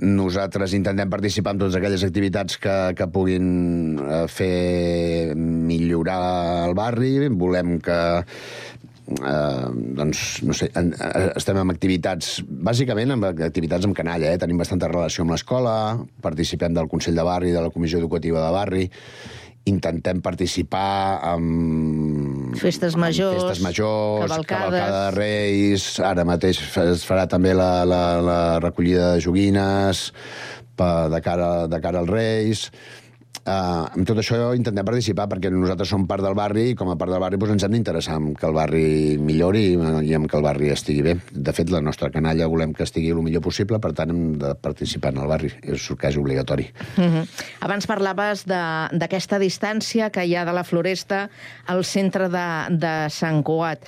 [0.00, 7.28] nosaltres intentem participar en totes aquelles activitats que, que puguin eh, fer millorar el barri,
[7.28, 7.98] volem que
[9.06, 14.40] eh, doncs, no sé, en, eh, estem amb activitats, bàsicament amb activitats amb canalla, eh?
[14.42, 15.74] tenim bastanta relació amb l'escola,
[16.22, 18.84] participem del Consell de Barri, de la Comissió Educativa de Barri,
[19.66, 22.52] intentem participar en...
[22.58, 24.46] Festes majors, festes majors cavalcades...
[24.50, 30.12] cavalcada de Reis, ara mateix es farà també la, la, la recollida de joguines
[30.76, 32.68] de cara, de cara als Reis
[33.46, 36.96] Uh, amb tot això intentem participar perquè nosaltres som part del barri i com a
[36.98, 38.86] part del barri doncs, ens hem d'interessar que el barri
[39.22, 41.12] millori i en que el barri estigui bé.
[41.30, 44.50] De fet, la nostra canalla volem que estigui el millor possible, per tant hem de
[44.58, 45.52] participar en el barri.
[45.62, 46.66] És és obligatori.
[46.96, 47.28] Uh -huh.
[47.60, 51.30] Abans parlaves d'aquesta distància que hi ha de la Floresta
[51.66, 53.78] al centre de, de Sant Cugat.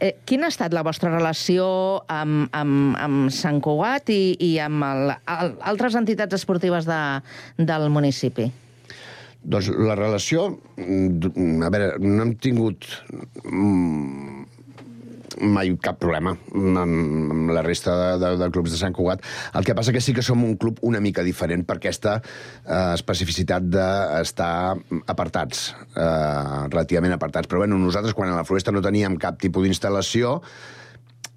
[0.00, 4.84] Eh, quina ha estat la vostra relació amb, amb, amb Sant Cugat i, i amb
[4.84, 7.20] el, el, altres entitats esportives de,
[7.56, 8.52] del municipi?
[9.42, 10.50] Doncs la relació...
[10.76, 12.86] mm, A veure, no hem tingut
[13.44, 14.38] mm,
[15.46, 19.22] mai cap problema amb, amb la resta de, de, de clubs de Sant Cugat.
[19.58, 22.94] El que passa que sí que som un club una mica diferent per aquesta eh,
[22.94, 24.52] especificitat d'estar
[25.06, 27.50] apartats, eh, relativament apartats.
[27.50, 30.38] Però bueno, nosaltres quan a la Floresta no teníem cap tipus d'instal·lació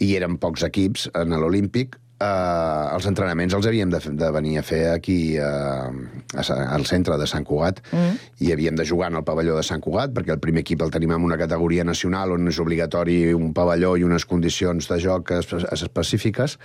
[0.02, 4.64] i eren pocs equips en l'Olímpic, eh, els entrenaments els havíem de, de venir a
[4.66, 8.32] fer aquí eh, al centre de Sant Cugat mm.
[8.46, 10.94] i havíem de jugar en el pavelló de Sant Cugat perquè el primer equip el
[10.94, 15.34] tenim en una categoria nacional on és obligatori un pavelló i unes condicions de joc
[15.42, 16.60] específiques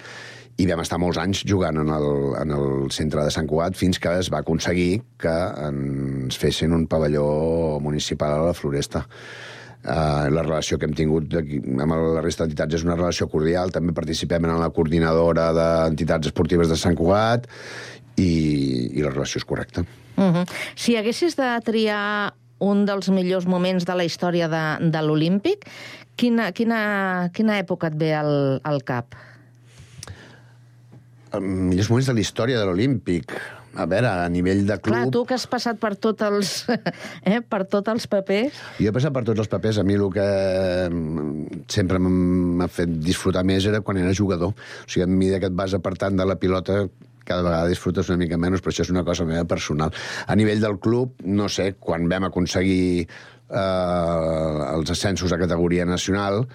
[0.57, 2.07] i vam estar molts anys jugant en el,
[2.41, 5.35] en el centre de Sant Cugat fins que es va aconseguir que
[5.67, 7.27] ens fessin un pavelló
[7.85, 9.05] municipal a la Floresta.
[9.87, 13.71] Uh, la relació que hem tingut aquí, amb la resta d'entitats és una relació cordial.
[13.71, 17.47] També participem en la coordinadora d'entitats esportives de Sant Cugat
[18.19, 18.27] i,
[18.99, 19.85] i la relació és correcta.
[20.17, 20.45] Uh -huh.
[20.75, 25.69] Si haguessis de triar un dels millors moments de la història de, de l'Olímpic,
[26.17, 29.15] quina, quina, quina època et ve al, al cap?
[31.33, 33.33] Els millors moments de la història de l'Olímpic
[33.77, 34.97] a veure, a nivell de club...
[34.97, 36.53] Clar, tu que has passat per tots els,
[37.29, 38.61] eh, per tots els papers...
[38.81, 39.81] Jo he passat per tots els papers.
[39.81, 40.29] A mi el que
[40.89, 44.55] mm, sempre m'ha fet disfrutar més era quan era jugador.
[44.57, 46.85] O sigui, a mesura que et vas apartant de la pilota,
[47.27, 49.93] cada vegada disfrutes una mica menys, però això és una cosa meva personal.
[50.27, 56.47] A nivell del club, no sé, quan vam aconseguir eh, els ascensos a categoria nacional,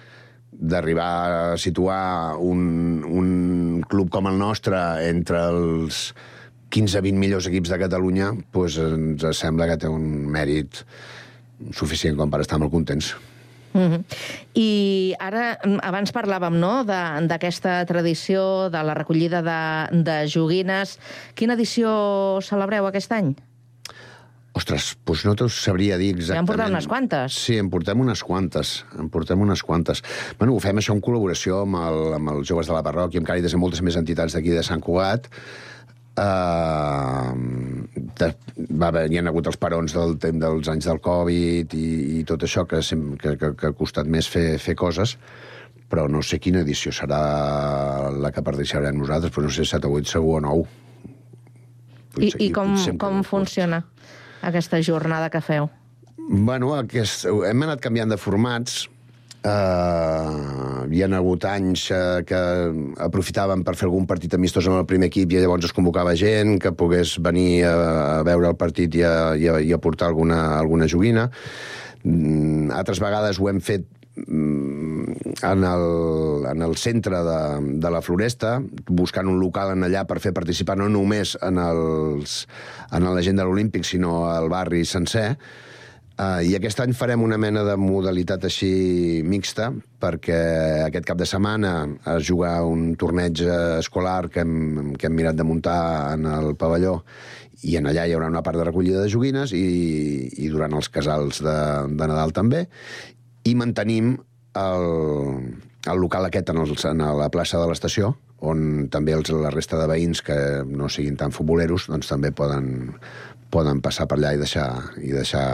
[0.52, 1.12] d'arribar
[1.54, 6.10] a situar un, un club com el nostre entre els
[6.72, 10.82] 15-20 millors equips de Catalunya, doncs ens sembla que té un mèrit
[11.76, 13.12] suficient com per estar molt contents.
[13.72, 14.02] Mhm.
[14.60, 20.98] I ara, mm, abans parlàvem no, de- d'aquesta tradició de la recollida de, de joguines.
[21.34, 23.34] Quina edició celebreu aquest any?
[24.52, 26.46] Ostres, doncs no t'ho sabria dir Ja en exactament.
[26.50, 27.32] porteu unes quantes.
[27.46, 28.84] Sí, en portem unes quantes.
[29.00, 30.02] En portem unes quantes.
[30.38, 33.26] Bueno, ho fem això en col·laboració amb, el, amb els joves de la parròquia, amb
[33.30, 35.30] Càritas i moltes més entitats d'aquí de Sant Cugat.
[36.12, 37.32] Uh,
[38.18, 38.28] de,
[38.76, 41.86] va haver, hi ha hagut els parons del temps dels anys del Covid i,
[42.18, 45.16] i tot això que, sem- que, que, que ha costat més fer, fer coses
[45.92, 47.18] però no sé quina edició serà
[48.16, 50.62] la que participarem nosaltres, però no sé, 7 o 8 segur o 9.
[50.62, 53.82] I, Potser- i com, com funciona
[54.48, 55.68] aquesta jornada que feu?
[56.16, 58.86] Bueno, aquest, hem anat canviant de formats.
[59.42, 62.38] Uh, hi ha hagut anys uh, que
[63.02, 66.60] aprofitaven per fer algun partit amistós amb el primer equip i llavors es convocava gent
[66.62, 70.12] que pogués venir a, a veure el partit i a, i a, i a portar
[70.12, 71.26] alguna, alguna joguina.
[72.04, 77.42] Mm, altres vegades ho hem fet mm, en el, en el centre de,
[77.82, 82.44] de la floresta, buscant un local en allà per fer participar no només en, els,
[82.94, 85.32] en la gent de l'Olímpic, sinó al barri sencer.
[86.22, 89.70] Uh, I aquest any farem una mena de modalitat així mixta,
[90.02, 90.36] perquè
[90.84, 91.72] aquest cap de setmana
[92.14, 96.52] es juga un torneig eh, escolar que hem, que hem mirat de muntar en el
[96.60, 97.00] pavelló
[97.66, 99.64] i en allà hi haurà una part de recollida de joguines i,
[100.44, 101.58] i durant els casals de,
[101.90, 102.66] de Nadal també.
[103.48, 104.12] I mantenim
[104.58, 104.86] el,
[105.90, 108.12] el local aquest en, els, en la plaça de l'estació,
[108.42, 110.36] on també els, la resta de veïns que
[110.68, 112.92] no siguin tan futboleros doncs també poden,
[113.54, 114.68] poden passar per allà i deixar,
[115.02, 115.46] i deixar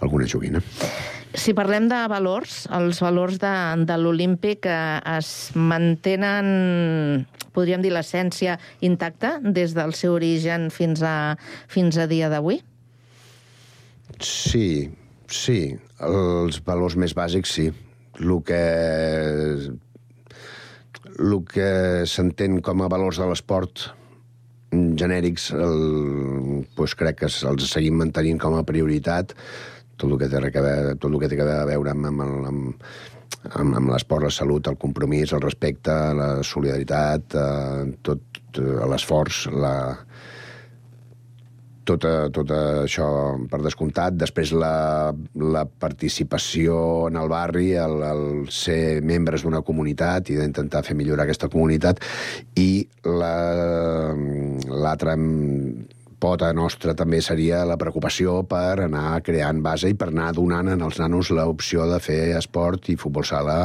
[0.00, 0.62] alguna joguina.
[1.36, 3.54] Si parlem de valors, els valors de,
[3.88, 11.36] de l'Olímpic eh, es mantenen, podríem dir, l'essència intacta des del seu origen fins a,
[11.68, 12.62] fins a dia d'avui?
[14.24, 14.88] Sí,
[15.28, 15.60] sí.
[16.00, 17.68] Els valors més bàsics, sí.
[18.18, 18.62] El que
[21.18, 21.70] el que
[22.06, 23.88] s'entén com a valors de l'esport
[24.70, 29.34] genèrics, el, doncs crec que els seguim mantenint com a prioritat
[29.98, 32.88] tot el que té, a veure, tot el que té a veure amb, amb, amb,
[33.58, 39.46] amb, amb l'esport, la salut, el compromís, el respecte, la solidaritat, eh, tot eh, l'esforç,
[39.52, 39.74] la,
[41.88, 43.08] tot, eh, tot això
[43.48, 44.16] per descomptat.
[44.20, 50.84] Després la, la participació en el barri, el, el ser membres d'una comunitat i d'intentar
[50.86, 52.02] fer millorar aquesta comunitat
[52.60, 54.12] i la-
[54.68, 55.16] l'altra
[56.20, 60.98] pota nostra també seria la preocupació per anar creant base i per anar donant els
[61.00, 63.60] nanos l'opció de fer esport i futbol sala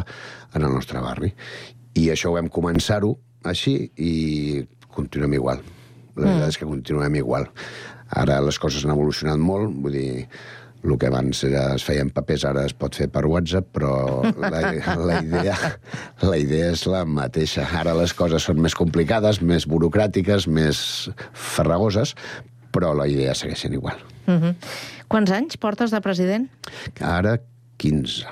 [0.53, 1.33] en el nostre barri.
[1.97, 3.13] I això ho vam començar-ho
[3.49, 4.13] així i
[4.93, 5.63] continuem igual.
[6.15, 7.47] La veritat és que continuem igual.
[8.13, 10.27] Ara les coses han evolucionat molt, vull dir,
[10.83, 14.21] el que abans era, es feia en papers ara es pot fer per WhatsApp, però
[14.41, 15.55] la, la, idea,
[16.21, 17.65] la idea és la mateixa.
[17.79, 22.15] Ara les coses són més complicades, més burocràtiques, més farragoses,
[22.73, 23.99] però la idea segueix sent igual.
[24.27, 24.55] Uh -huh.
[25.07, 26.49] Quants anys portes de president?
[26.99, 27.37] Ara
[27.77, 28.25] 15.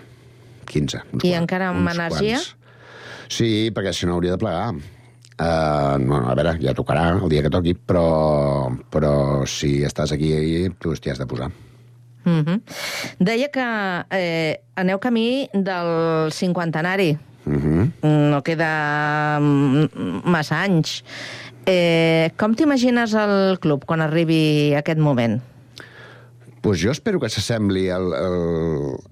[0.66, 1.04] 15.
[1.14, 2.38] uns I quants- encara amb energia?
[2.38, 2.56] quants.
[3.30, 4.74] Sí, perquè si no hauria de plegar.
[5.42, 10.70] Uh, no, a veure, ja tocarà el dia que toqui, però, però si estàs aquí,
[10.78, 11.50] tu t'hi has de posar.
[12.26, 12.62] Uh -huh.
[13.20, 17.18] Deia que eh, aneu camí del cinquantenari.
[17.46, 17.92] Uh -huh.
[18.30, 21.04] No queda mm, massa anys.
[21.66, 25.42] Eh, com t'imagines el club quan arribi aquest moment?
[26.62, 28.42] pues jo espero que s'assembli al, al,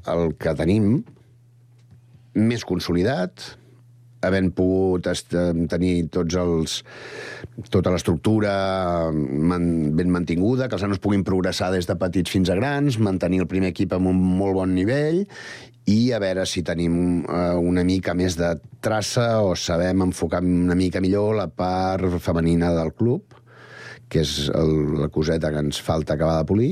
[0.05, 0.99] al que tenim,
[2.38, 3.57] més consolidat,
[4.26, 5.07] havent pogut
[5.72, 6.76] tenir tots els,
[7.72, 8.53] tota l'estructura
[9.13, 9.65] man,
[9.95, 13.49] ben mantinguda, que els nanos puguin progressar des de petits fins a grans, mantenir el
[13.51, 15.24] primer equip amb un molt bon nivell
[15.89, 18.53] i a veure si tenim eh, una mica més de
[18.84, 23.34] traça o sabem enfocar una mica millor la part femenina del club,
[24.09, 26.72] que és el, la coseta que ens falta acabar de polir,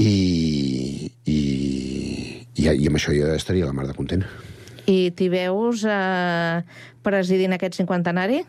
[0.00, 0.14] i,
[1.28, 1.40] i,
[2.54, 4.24] i, i amb això jo estaria la mar de content.
[4.90, 6.60] I t'hi veus eh,
[7.06, 8.42] presidint aquest cinquantenari?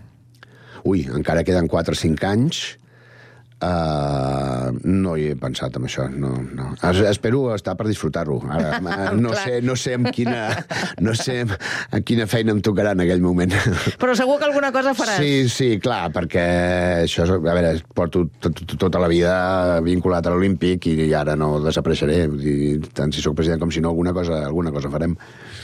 [0.90, 2.62] Ui, encara queden 4 o 5 anys.
[3.62, 6.72] Uh, no hi he pensat en això, no, no.
[6.82, 8.40] Es, espero estar per disfrutar-ho.
[8.50, 10.48] Ara, eh, no, sé, no sé amb quina,
[11.06, 13.54] no sé amb quina feina em tocarà en aquell moment.
[14.02, 15.22] Però segur que alguna cosa faràs.
[15.22, 16.48] Sí, sí, clar, perquè
[17.04, 19.36] això, és- a veure, porto tot, tota la vida
[19.86, 22.24] vinculat a l'Olímpic i ara no desapareixeré.
[22.34, 25.14] Vull dir, tant si sóc president com si no, alguna cosa, alguna cosa farem.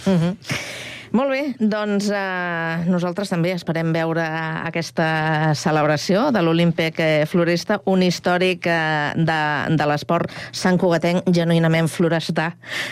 [0.08, 0.36] Uh -huh.
[1.12, 4.24] Molt bé, doncs eh, nosaltres també esperem veure
[4.68, 9.40] aquesta celebració de l'Olímpic eh, Floresta, un històric eh, de,
[9.78, 12.52] de l'esport Sant Cugatenc genuïnament florestà,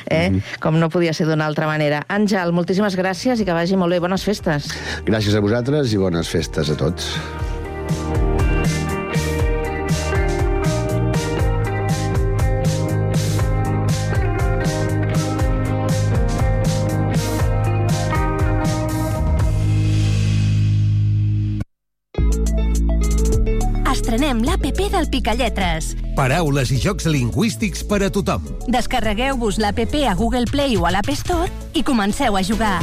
[0.09, 0.30] eh?
[0.30, 0.59] Mm -hmm.
[0.59, 2.03] com no podia ser d'una altra manera.
[2.07, 3.99] Àngel, moltíssimes gràcies i que vagi molt bé.
[3.99, 4.70] Bones festes.
[5.05, 7.20] Gràcies a vosaltres i bones festes a tots.
[25.06, 25.95] Del Picalletres.
[26.16, 28.43] Paraules i jocs lingüístics per a tothom.
[28.72, 32.80] Descarregueu-vos l'APP a Google Play o a l'App Store i comenceu a jugar.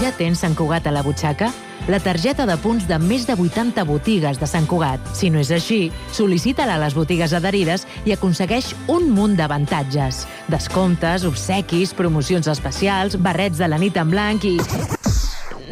[0.00, 1.52] Ja tens Sant Cugat a la butxaca?
[1.88, 5.00] La targeta de punts de més de 80 botigues de Sant Cugat.
[5.16, 10.24] Si no és així, sol·licita-la a les botigues adherides i aconsegueix un munt d'avantatges.
[10.48, 14.58] Descomptes, obsequis, promocions especials, barrets de la nit en blanc i...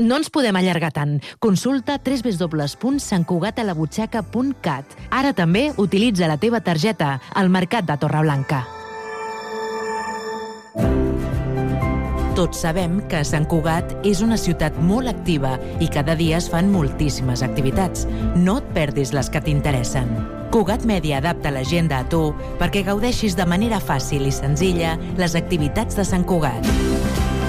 [0.00, 1.20] No ens podem allargar tant.
[1.42, 4.84] Consulta www.santcugatalabutxaca.cat.
[5.10, 8.66] Ara també utilitza la teva targeta al Mercat de Torreblanca.
[12.32, 16.72] Tots sabem que Sant Cugat és una ciutat molt activa i cada dia es fan
[16.72, 18.06] moltíssimes activitats.
[18.40, 20.08] No et perdis les que t'interessen.
[20.52, 25.96] Cugat Mèdia adapta l'agenda a tu perquè gaudeixis de manera fàcil i senzilla les activitats
[26.00, 26.64] de Sant Cugat.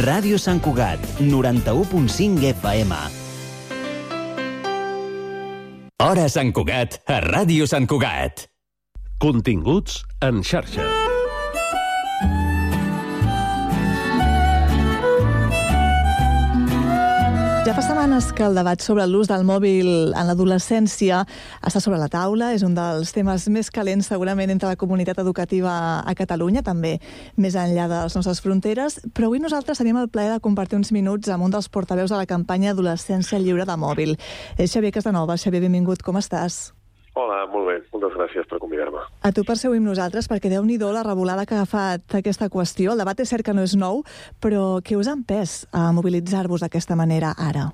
[0.00, 2.96] Ràdio Sant Cugat, 91.5 FM.
[6.00, 8.46] Hora Sant Cugat, a Ràdio Sant Cugat.
[9.20, 10.99] Continguts en xarxa.
[17.70, 21.20] Ja fa setmanes que el debat sobre l'ús del mòbil en l'adolescència
[21.62, 22.48] està sobre la taula.
[22.50, 26.96] És un dels temes més calents segurament entre la comunitat educativa a Catalunya, també
[27.38, 28.98] més enllà de les nostres fronteres.
[29.14, 32.18] Però avui nosaltres tenim el plaer de compartir uns minuts amb un dels portaveus de
[32.18, 34.16] la campanya Adolescència Lliure de Mòbil.
[34.58, 35.38] És Xavier Casanova.
[35.38, 36.02] Xavier, benvingut.
[36.02, 36.72] Com estàs?
[37.14, 37.78] Hola, molt bé.
[38.00, 39.02] Moltes gràcies per convidar-me.
[39.20, 42.92] A tu avui amb nosaltres, perquè déu nhi la revolada que ha agafat aquesta qüestió.
[42.92, 44.02] El debat és cert que no és nou,
[44.40, 47.70] però què us ha empès a mobilitzar-vos d'aquesta manera ara?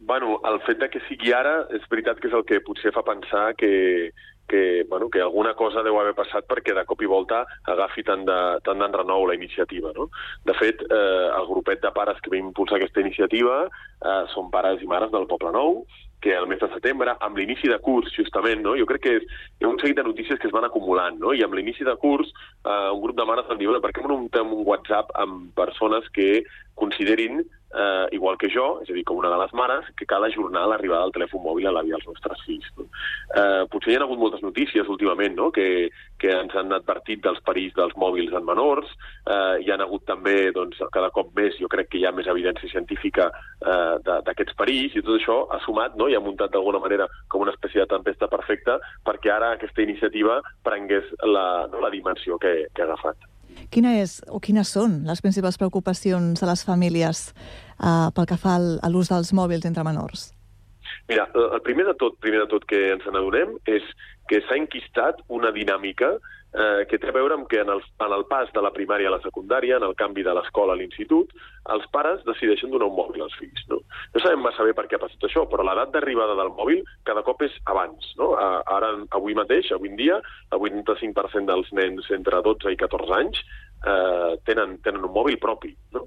[0.00, 3.04] Bueno, el fet de que sigui ara és veritat que és el que potser fa
[3.06, 4.10] pensar que,
[4.48, 8.26] que, bueno, que alguna cosa deu haver passat perquè de cop i volta agafi tant
[8.26, 9.92] de, tant d'enrenou la iniciativa.
[9.94, 10.08] No?
[10.44, 14.82] De fet, eh, el grupet de pares que va impulsar aquesta iniciativa eh, són pares
[14.82, 15.84] i mares del Poble Nou,
[16.22, 18.76] que el mes de setembre, amb l'inici de curs, justament, no?
[18.78, 21.34] jo crec que hi ha un seguit de notícies que es van acumulant, no?
[21.34, 22.30] i amb l'inici de curs,
[22.62, 26.44] eh, un grup de mares dir, bueno, per què no un WhatsApp amb persones que
[26.74, 27.42] considerin
[27.74, 30.66] eh, igual que jo, és a dir, com una de les mares, que cal ajornar
[30.68, 32.68] l'arribada del telèfon mòbil a la vida dels nostres fills.
[32.76, 32.86] No?
[33.34, 35.50] Eh, potser hi ha hagut moltes notícies últimament no?
[35.54, 35.88] que,
[36.20, 38.92] que ens han advertit dels perills dels mòbils en menors,
[39.24, 42.28] eh, hi han hagut també, doncs, cada cop més, jo crec que hi ha més
[42.30, 43.96] evidència científica eh,
[44.28, 46.08] d'aquests perills, i tot això ha sumat no?
[46.08, 50.40] i ha muntat d'alguna manera com una espècie de tempesta perfecta perquè ara aquesta iniciativa
[50.64, 53.31] prengués la, no, la dimensió que, que ha agafat.
[53.72, 58.58] Quina és o quines són les principals preocupacions de les famílies eh, pel que fa
[58.58, 60.30] a l'ús dels mòbils entre menors?
[61.08, 63.86] Mira, el primer de tot, primer de tot que ens n'adonem és
[64.30, 66.14] que s'ha enquistat una dinàmica
[66.52, 69.08] eh, que té a veure amb que en el, en el pas de la primària
[69.10, 71.32] a la secundària, en el canvi de l'escola a l'institut,
[71.74, 73.64] els pares decideixen donar un mòbil als fills.
[73.70, 73.80] No,
[74.14, 77.24] no sabem massa bé per què ha passat això, però l'edat d'arribada del mòbil cada
[77.26, 78.12] cop és abans.
[78.20, 78.32] No?
[78.36, 80.20] Ara, avui mateix, avui en dia,
[80.52, 85.74] el 85% dels nens entre 12 i 14 anys eh, tenen, tenen un mòbil propi.
[85.96, 86.06] No?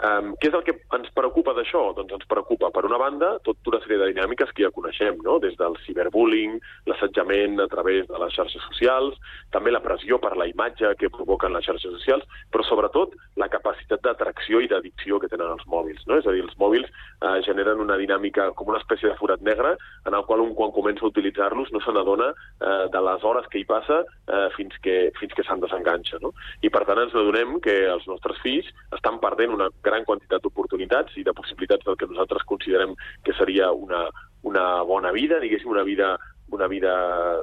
[0.00, 1.90] Um, què és el que ens preocupa d'això?
[1.96, 5.36] Doncs ens preocupa, per una banda, tota una sèrie de dinàmiques que ja coneixem, no?
[5.42, 6.54] des del ciberbullying,
[6.88, 9.18] l'assetjament a través de les xarxes socials,
[9.52, 14.00] també la pressió per la imatge que provoquen les xarxes socials, però sobretot la capacitat
[14.06, 16.06] d'atracció i d'addicció que tenen els mòbils.
[16.08, 16.16] No?
[16.16, 19.74] És a dir, els mòbils eh, generen una dinàmica com una espècie de forat negre
[20.08, 23.52] en el qual un quan comença a utilitzar-los no se n'adona eh, de les hores
[23.52, 26.22] que hi passa eh, fins que, fins que se'n desenganxa.
[26.24, 26.32] No?
[26.64, 31.18] I per tant ens adonem que els nostres fills estan perdent una gran quantitat d'oportunitats
[31.20, 32.94] i de possibilitats del que nosaltres considerem
[33.26, 34.06] que seria una,
[34.46, 36.16] una bona vida, diguéssim, una vida
[36.50, 36.90] una vida,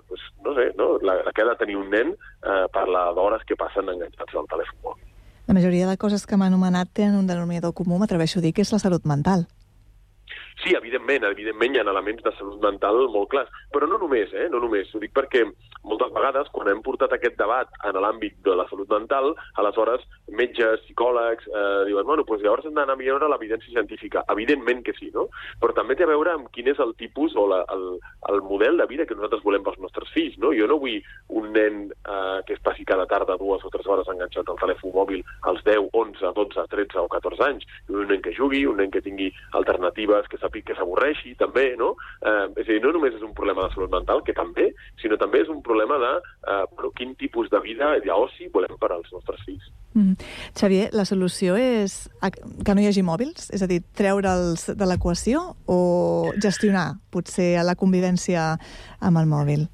[0.08, 0.98] pues, no sé, no?
[1.00, 4.36] La, la que ha de tenir un nen eh, per la d'hores que passen enganxats
[4.36, 5.06] al telèfon mòbil.
[5.48, 8.66] La majoria de coses que m'ha anomenat tenen un denominador comú, m'atreveixo a dir, que
[8.68, 9.48] és la salut mental.
[10.64, 14.48] Sí, evidentment, evidentment hi ha elements de salut mental molt clars, però no només, eh?
[14.50, 14.90] no només.
[14.96, 15.44] Ho dic perquè
[15.86, 20.02] moltes vegades, quan hem portat aquest debat en l'àmbit de la salut mental, aleshores
[20.40, 24.24] metges, psicòlegs, eh, diuen, bueno, doncs llavors hem d'anar a millorar l'evidència científica.
[24.34, 25.28] Evidentment que sí, no?
[25.62, 27.86] Però també té a veure amb quin és el tipus o la, el,
[28.34, 30.56] el model de vida que nosaltres volem pels nostres fills, no?
[30.58, 30.98] Jo no vull
[31.38, 34.96] un nen eh, que es passi cada tarda dues o tres hores enganxat al telèfon
[34.98, 35.22] mòbil
[35.54, 37.70] als 10, 11, 12, 13 o 14 anys.
[37.94, 39.30] Un nen que jugui, un nen que tingui
[39.62, 41.94] alternatives, que sàpiga que s'avorreixi, també, no?
[42.22, 44.72] Eh, és a dir, no només és un problema de salut mental, que també,
[45.02, 48.78] sinó també és un problema de eh, bueno, quin tipus de vida i d'oci volem
[48.80, 49.70] per als nostres fills.
[49.94, 50.18] Mm.
[50.58, 53.50] Xavier, la solució és que no hi hagi mòbils?
[53.54, 58.54] És a dir, treure'ls de l'equació o gestionar, potser, la convivència
[59.02, 59.68] amb el mòbil?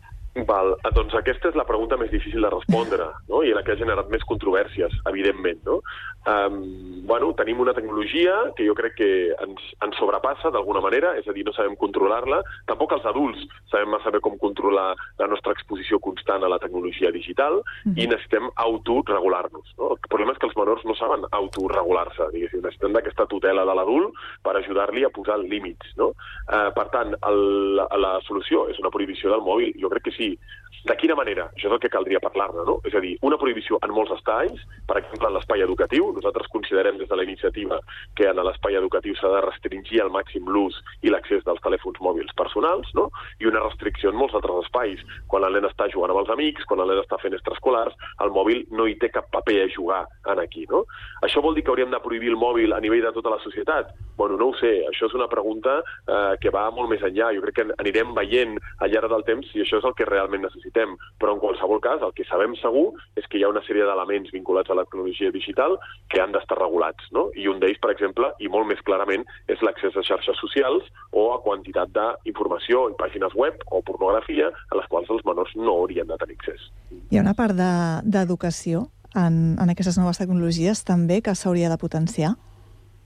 [0.47, 3.43] Val, doncs aquesta és la pregunta més difícil de respondre, no?
[3.45, 5.59] i la que ha generat més controvèrsies, evidentment.
[5.67, 5.75] No?
[6.23, 9.09] Um, bueno, tenim una tecnologia que jo crec que
[9.43, 12.41] ens, ens sobrepassa d'alguna manera, és a dir, no sabem controlar-la.
[12.69, 17.11] Tampoc els adults sabem massa bé com controlar la nostra exposició constant a la tecnologia
[17.11, 18.01] digital mm -hmm.
[18.01, 19.67] i necessitem autoregular-nos.
[19.77, 19.91] No?
[19.93, 22.61] El problema és que els menors no saben autoregular-se, diguéssim.
[22.61, 25.93] Necessitem d'aquesta tutela de l'adult per ajudar-li a posar límits.
[25.97, 26.13] No?
[26.47, 29.73] Uh, per tant, el, la, la solució és una prohibició del mòbil.
[29.79, 30.39] Jo crec que sí sí.
[30.83, 31.45] De quina manera?
[31.55, 32.73] Això és el que caldria parlar-ne, no?
[32.83, 36.97] És a dir, una prohibició en molts espais, per exemple, en l'espai educatiu, nosaltres considerem
[36.99, 37.77] des de la iniciativa
[38.19, 42.35] que en l'espai educatiu s'ha de restringir al màxim l'ús i l'accés dels telèfons mòbils
[42.35, 43.07] personals, no?
[43.39, 44.99] I una restricció en molts altres espais.
[45.31, 47.95] Quan el nen està jugant amb els amics, quan el nen està fent extraescolars,
[48.25, 50.03] el mòbil no hi té cap paper a jugar
[50.33, 50.83] en aquí, no?
[51.23, 53.95] Això vol dir que hauríem de prohibir el mòbil a nivell de tota la societat?
[54.17, 57.31] Bueno, no ho sé, això és una pregunta eh, que va molt més enllà.
[57.35, 60.43] Jo crec que anirem veient al llarg del temps si això és el que realment
[60.43, 60.62] necessitem.
[60.73, 64.31] Però en qualsevol cas, el que sabem segur és que hi ha una sèrie d'elements
[64.33, 65.77] vinculats a la tecnologia digital
[66.09, 67.05] que han d'estar regulats.
[67.11, 67.29] No?
[67.35, 71.29] I un d'ells, per exemple, i molt més clarament, és l'accés a xarxes socials o
[71.33, 76.07] a quantitat d'informació i pàgines web o pornografia a les quals els menors no haurien
[76.09, 76.69] de tenir accés.
[77.11, 81.77] Hi ha una part d'educació de, en, en aquestes noves tecnologies també que s'hauria de
[81.81, 82.33] potenciar?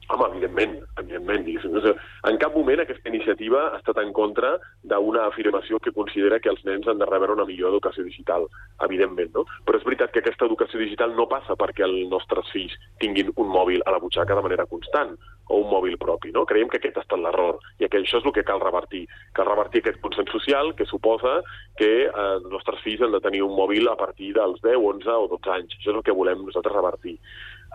[0.07, 1.45] Home, evidentment, evidentment.
[2.27, 6.63] En cap moment aquesta iniciativa ha estat en contra d'una afirmació que considera que els
[6.65, 8.47] nens han de rebre una millor educació digital,
[8.87, 9.45] evidentment, no?
[9.65, 13.51] Però és veritat que aquesta educació digital no passa perquè els nostres fills tinguin un
[13.53, 15.15] mòbil a la butxaca de manera constant
[15.47, 16.45] o un mòbil propi, no?
[16.45, 19.05] Creiem que aquest ha estat l'error i que això és el que cal revertir.
[19.37, 21.39] Cal revertir aquest consens social que suposa
[21.79, 25.13] que eh, els nostres fills han de tenir un mòbil a partir dels 10, 11
[25.15, 25.77] o 12 anys.
[25.77, 27.15] Això és el que volem nosaltres revertir.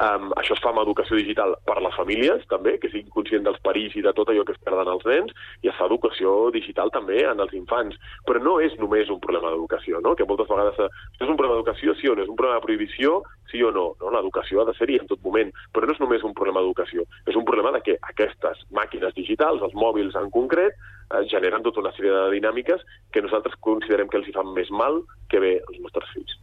[0.02, 3.44] Um, això es fa amb educació digital per a les famílies, també, que siguin conscients
[3.46, 5.30] dels perills i de tot allò que es perden els nens,
[5.62, 7.94] i es fa educació digital també en els infants.
[8.26, 10.16] Però no és només un problema d'educació, no?
[10.18, 13.14] que moltes vegades és un problema d'educació, sí o no, és un problema de prohibició,
[13.52, 13.86] sí o no.
[14.02, 14.10] no?
[14.16, 17.38] L'educació ha de ser-hi en tot moment, però no és només un problema d'educació, és
[17.38, 20.74] un problema de que aquestes màquines digitals, els mòbils en concret,
[21.12, 22.82] eh, generen tota una sèrie de dinàmiques
[23.14, 26.41] que nosaltres considerem que els hi fan més mal que bé als nostres fills.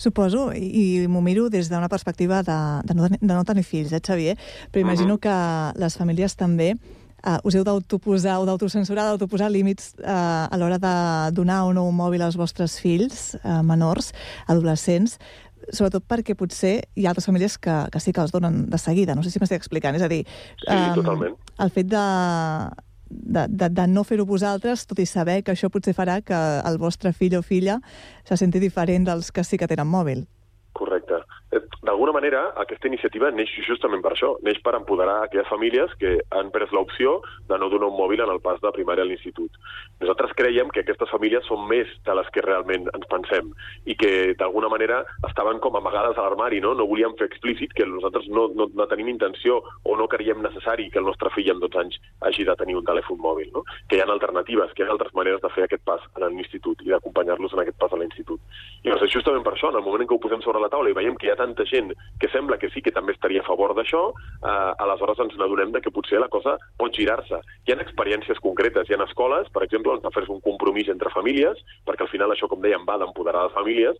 [0.00, 0.70] Suposo, i,
[1.04, 2.56] i m'ho miro des d'una perspectiva de,
[2.88, 4.38] de, no, de no tenir fills, eh, Xavier?
[4.72, 5.34] Però imagino que
[5.76, 10.94] les famílies també uh, us heu d'autoposar o d'autocensurar, d'autoposar límits uh, a l'hora de
[11.36, 14.14] donar o no un mòbil als vostres fills uh, menors,
[14.48, 15.18] adolescents,
[15.68, 19.14] sobretot perquè potser hi ha altres famílies que, que sí que els donen de seguida.
[19.14, 20.00] No sé si m'estic explicant.
[20.00, 20.24] És a dir,
[20.64, 21.36] sí, totalment.
[21.60, 22.06] el fet de,
[23.10, 26.78] de, de, de no fer-ho vosaltres, tot i saber que això potser farà que el
[26.78, 27.80] vostre fill o filla
[28.24, 30.24] se senti diferent dels que sí que tenen mòbil.
[30.72, 31.18] Correcte.
[31.50, 36.20] Eh, d'alguna manera, aquesta iniciativa neix justament per això, neix per empoderar aquelles famílies que
[36.30, 37.18] han pres l'opció
[37.50, 39.58] de no donar un mòbil en el pas de primària a l'institut.
[40.00, 43.50] Nosaltres creiem que aquestes famílies són més de les que realment ens pensem
[43.84, 46.72] i que d'alguna manera estaven com amagades a l'armari, no?
[46.74, 50.88] No volíem fer explícit que nosaltres no, no, no tenim intenció o no creiem necessari
[50.90, 53.64] que el nostre fill amb 12 anys hagi de tenir un telèfon mòbil, no?
[53.90, 56.80] Que hi ha alternatives, que hi ha altres maneres de fer aquest pas a l'institut
[56.86, 58.40] i d'acompanyar-los en aquest pas a l'institut.
[58.80, 60.88] I doncs justament per això, en el moment en què ho posem sobre la taula
[60.88, 63.48] i veiem que hi ha tanta gent que sembla que sí que també estaria a
[63.50, 67.40] favor d'això, eh, aleshores ens n'adonem que potser la cosa pot girar-se.
[67.66, 71.12] Hi ha experiències concretes, hi ha escoles, per exemple, on s'ha fet un compromís entre
[71.14, 73.98] famílies, perquè al final això, com dèiem, va d'empoderar les famílies,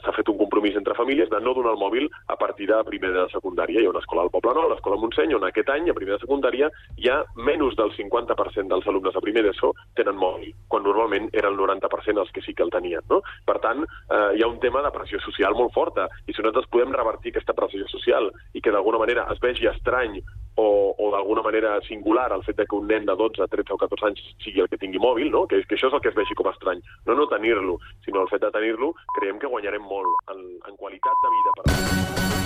[0.00, 3.12] s'ha fet un compromís entre famílies de no donar el mòbil a partir de primer
[3.12, 3.80] de secundària.
[3.80, 6.22] Hi ha una escola al Poble Nou, l'escola Montseny, on aquest any, a primer de
[6.24, 11.28] secundària, hi ha menys del 50% dels alumnes a primer d'ESO tenen mòbil, quan normalment
[11.32, 13.04] era el 90% els que sí que el tenien.
[13.10, 13.20] No?
[13.48, 16.70] Per tant, eh, hi ha un tema de pressió social molt forta, i si nosaltres
[16.72, 20.20] podem revertir aquesta pressió social i que d'alguna manera es vegi estrany
[20.56, 23.80] o, o d'alguna manera singular el fet de que un nen de 12, 13 o
[23.80, 25.46] 14 anys sigui el que tingui mòbil, no?
[25.46, 26.82] que, que això és el que es vegi com estrany.
[27.06, 31.26] No no tenir-lo, sinó el fet de tenir-lo, creiem que guanyarem molt en, en qualitat
[31.26, 32.41] de vida per a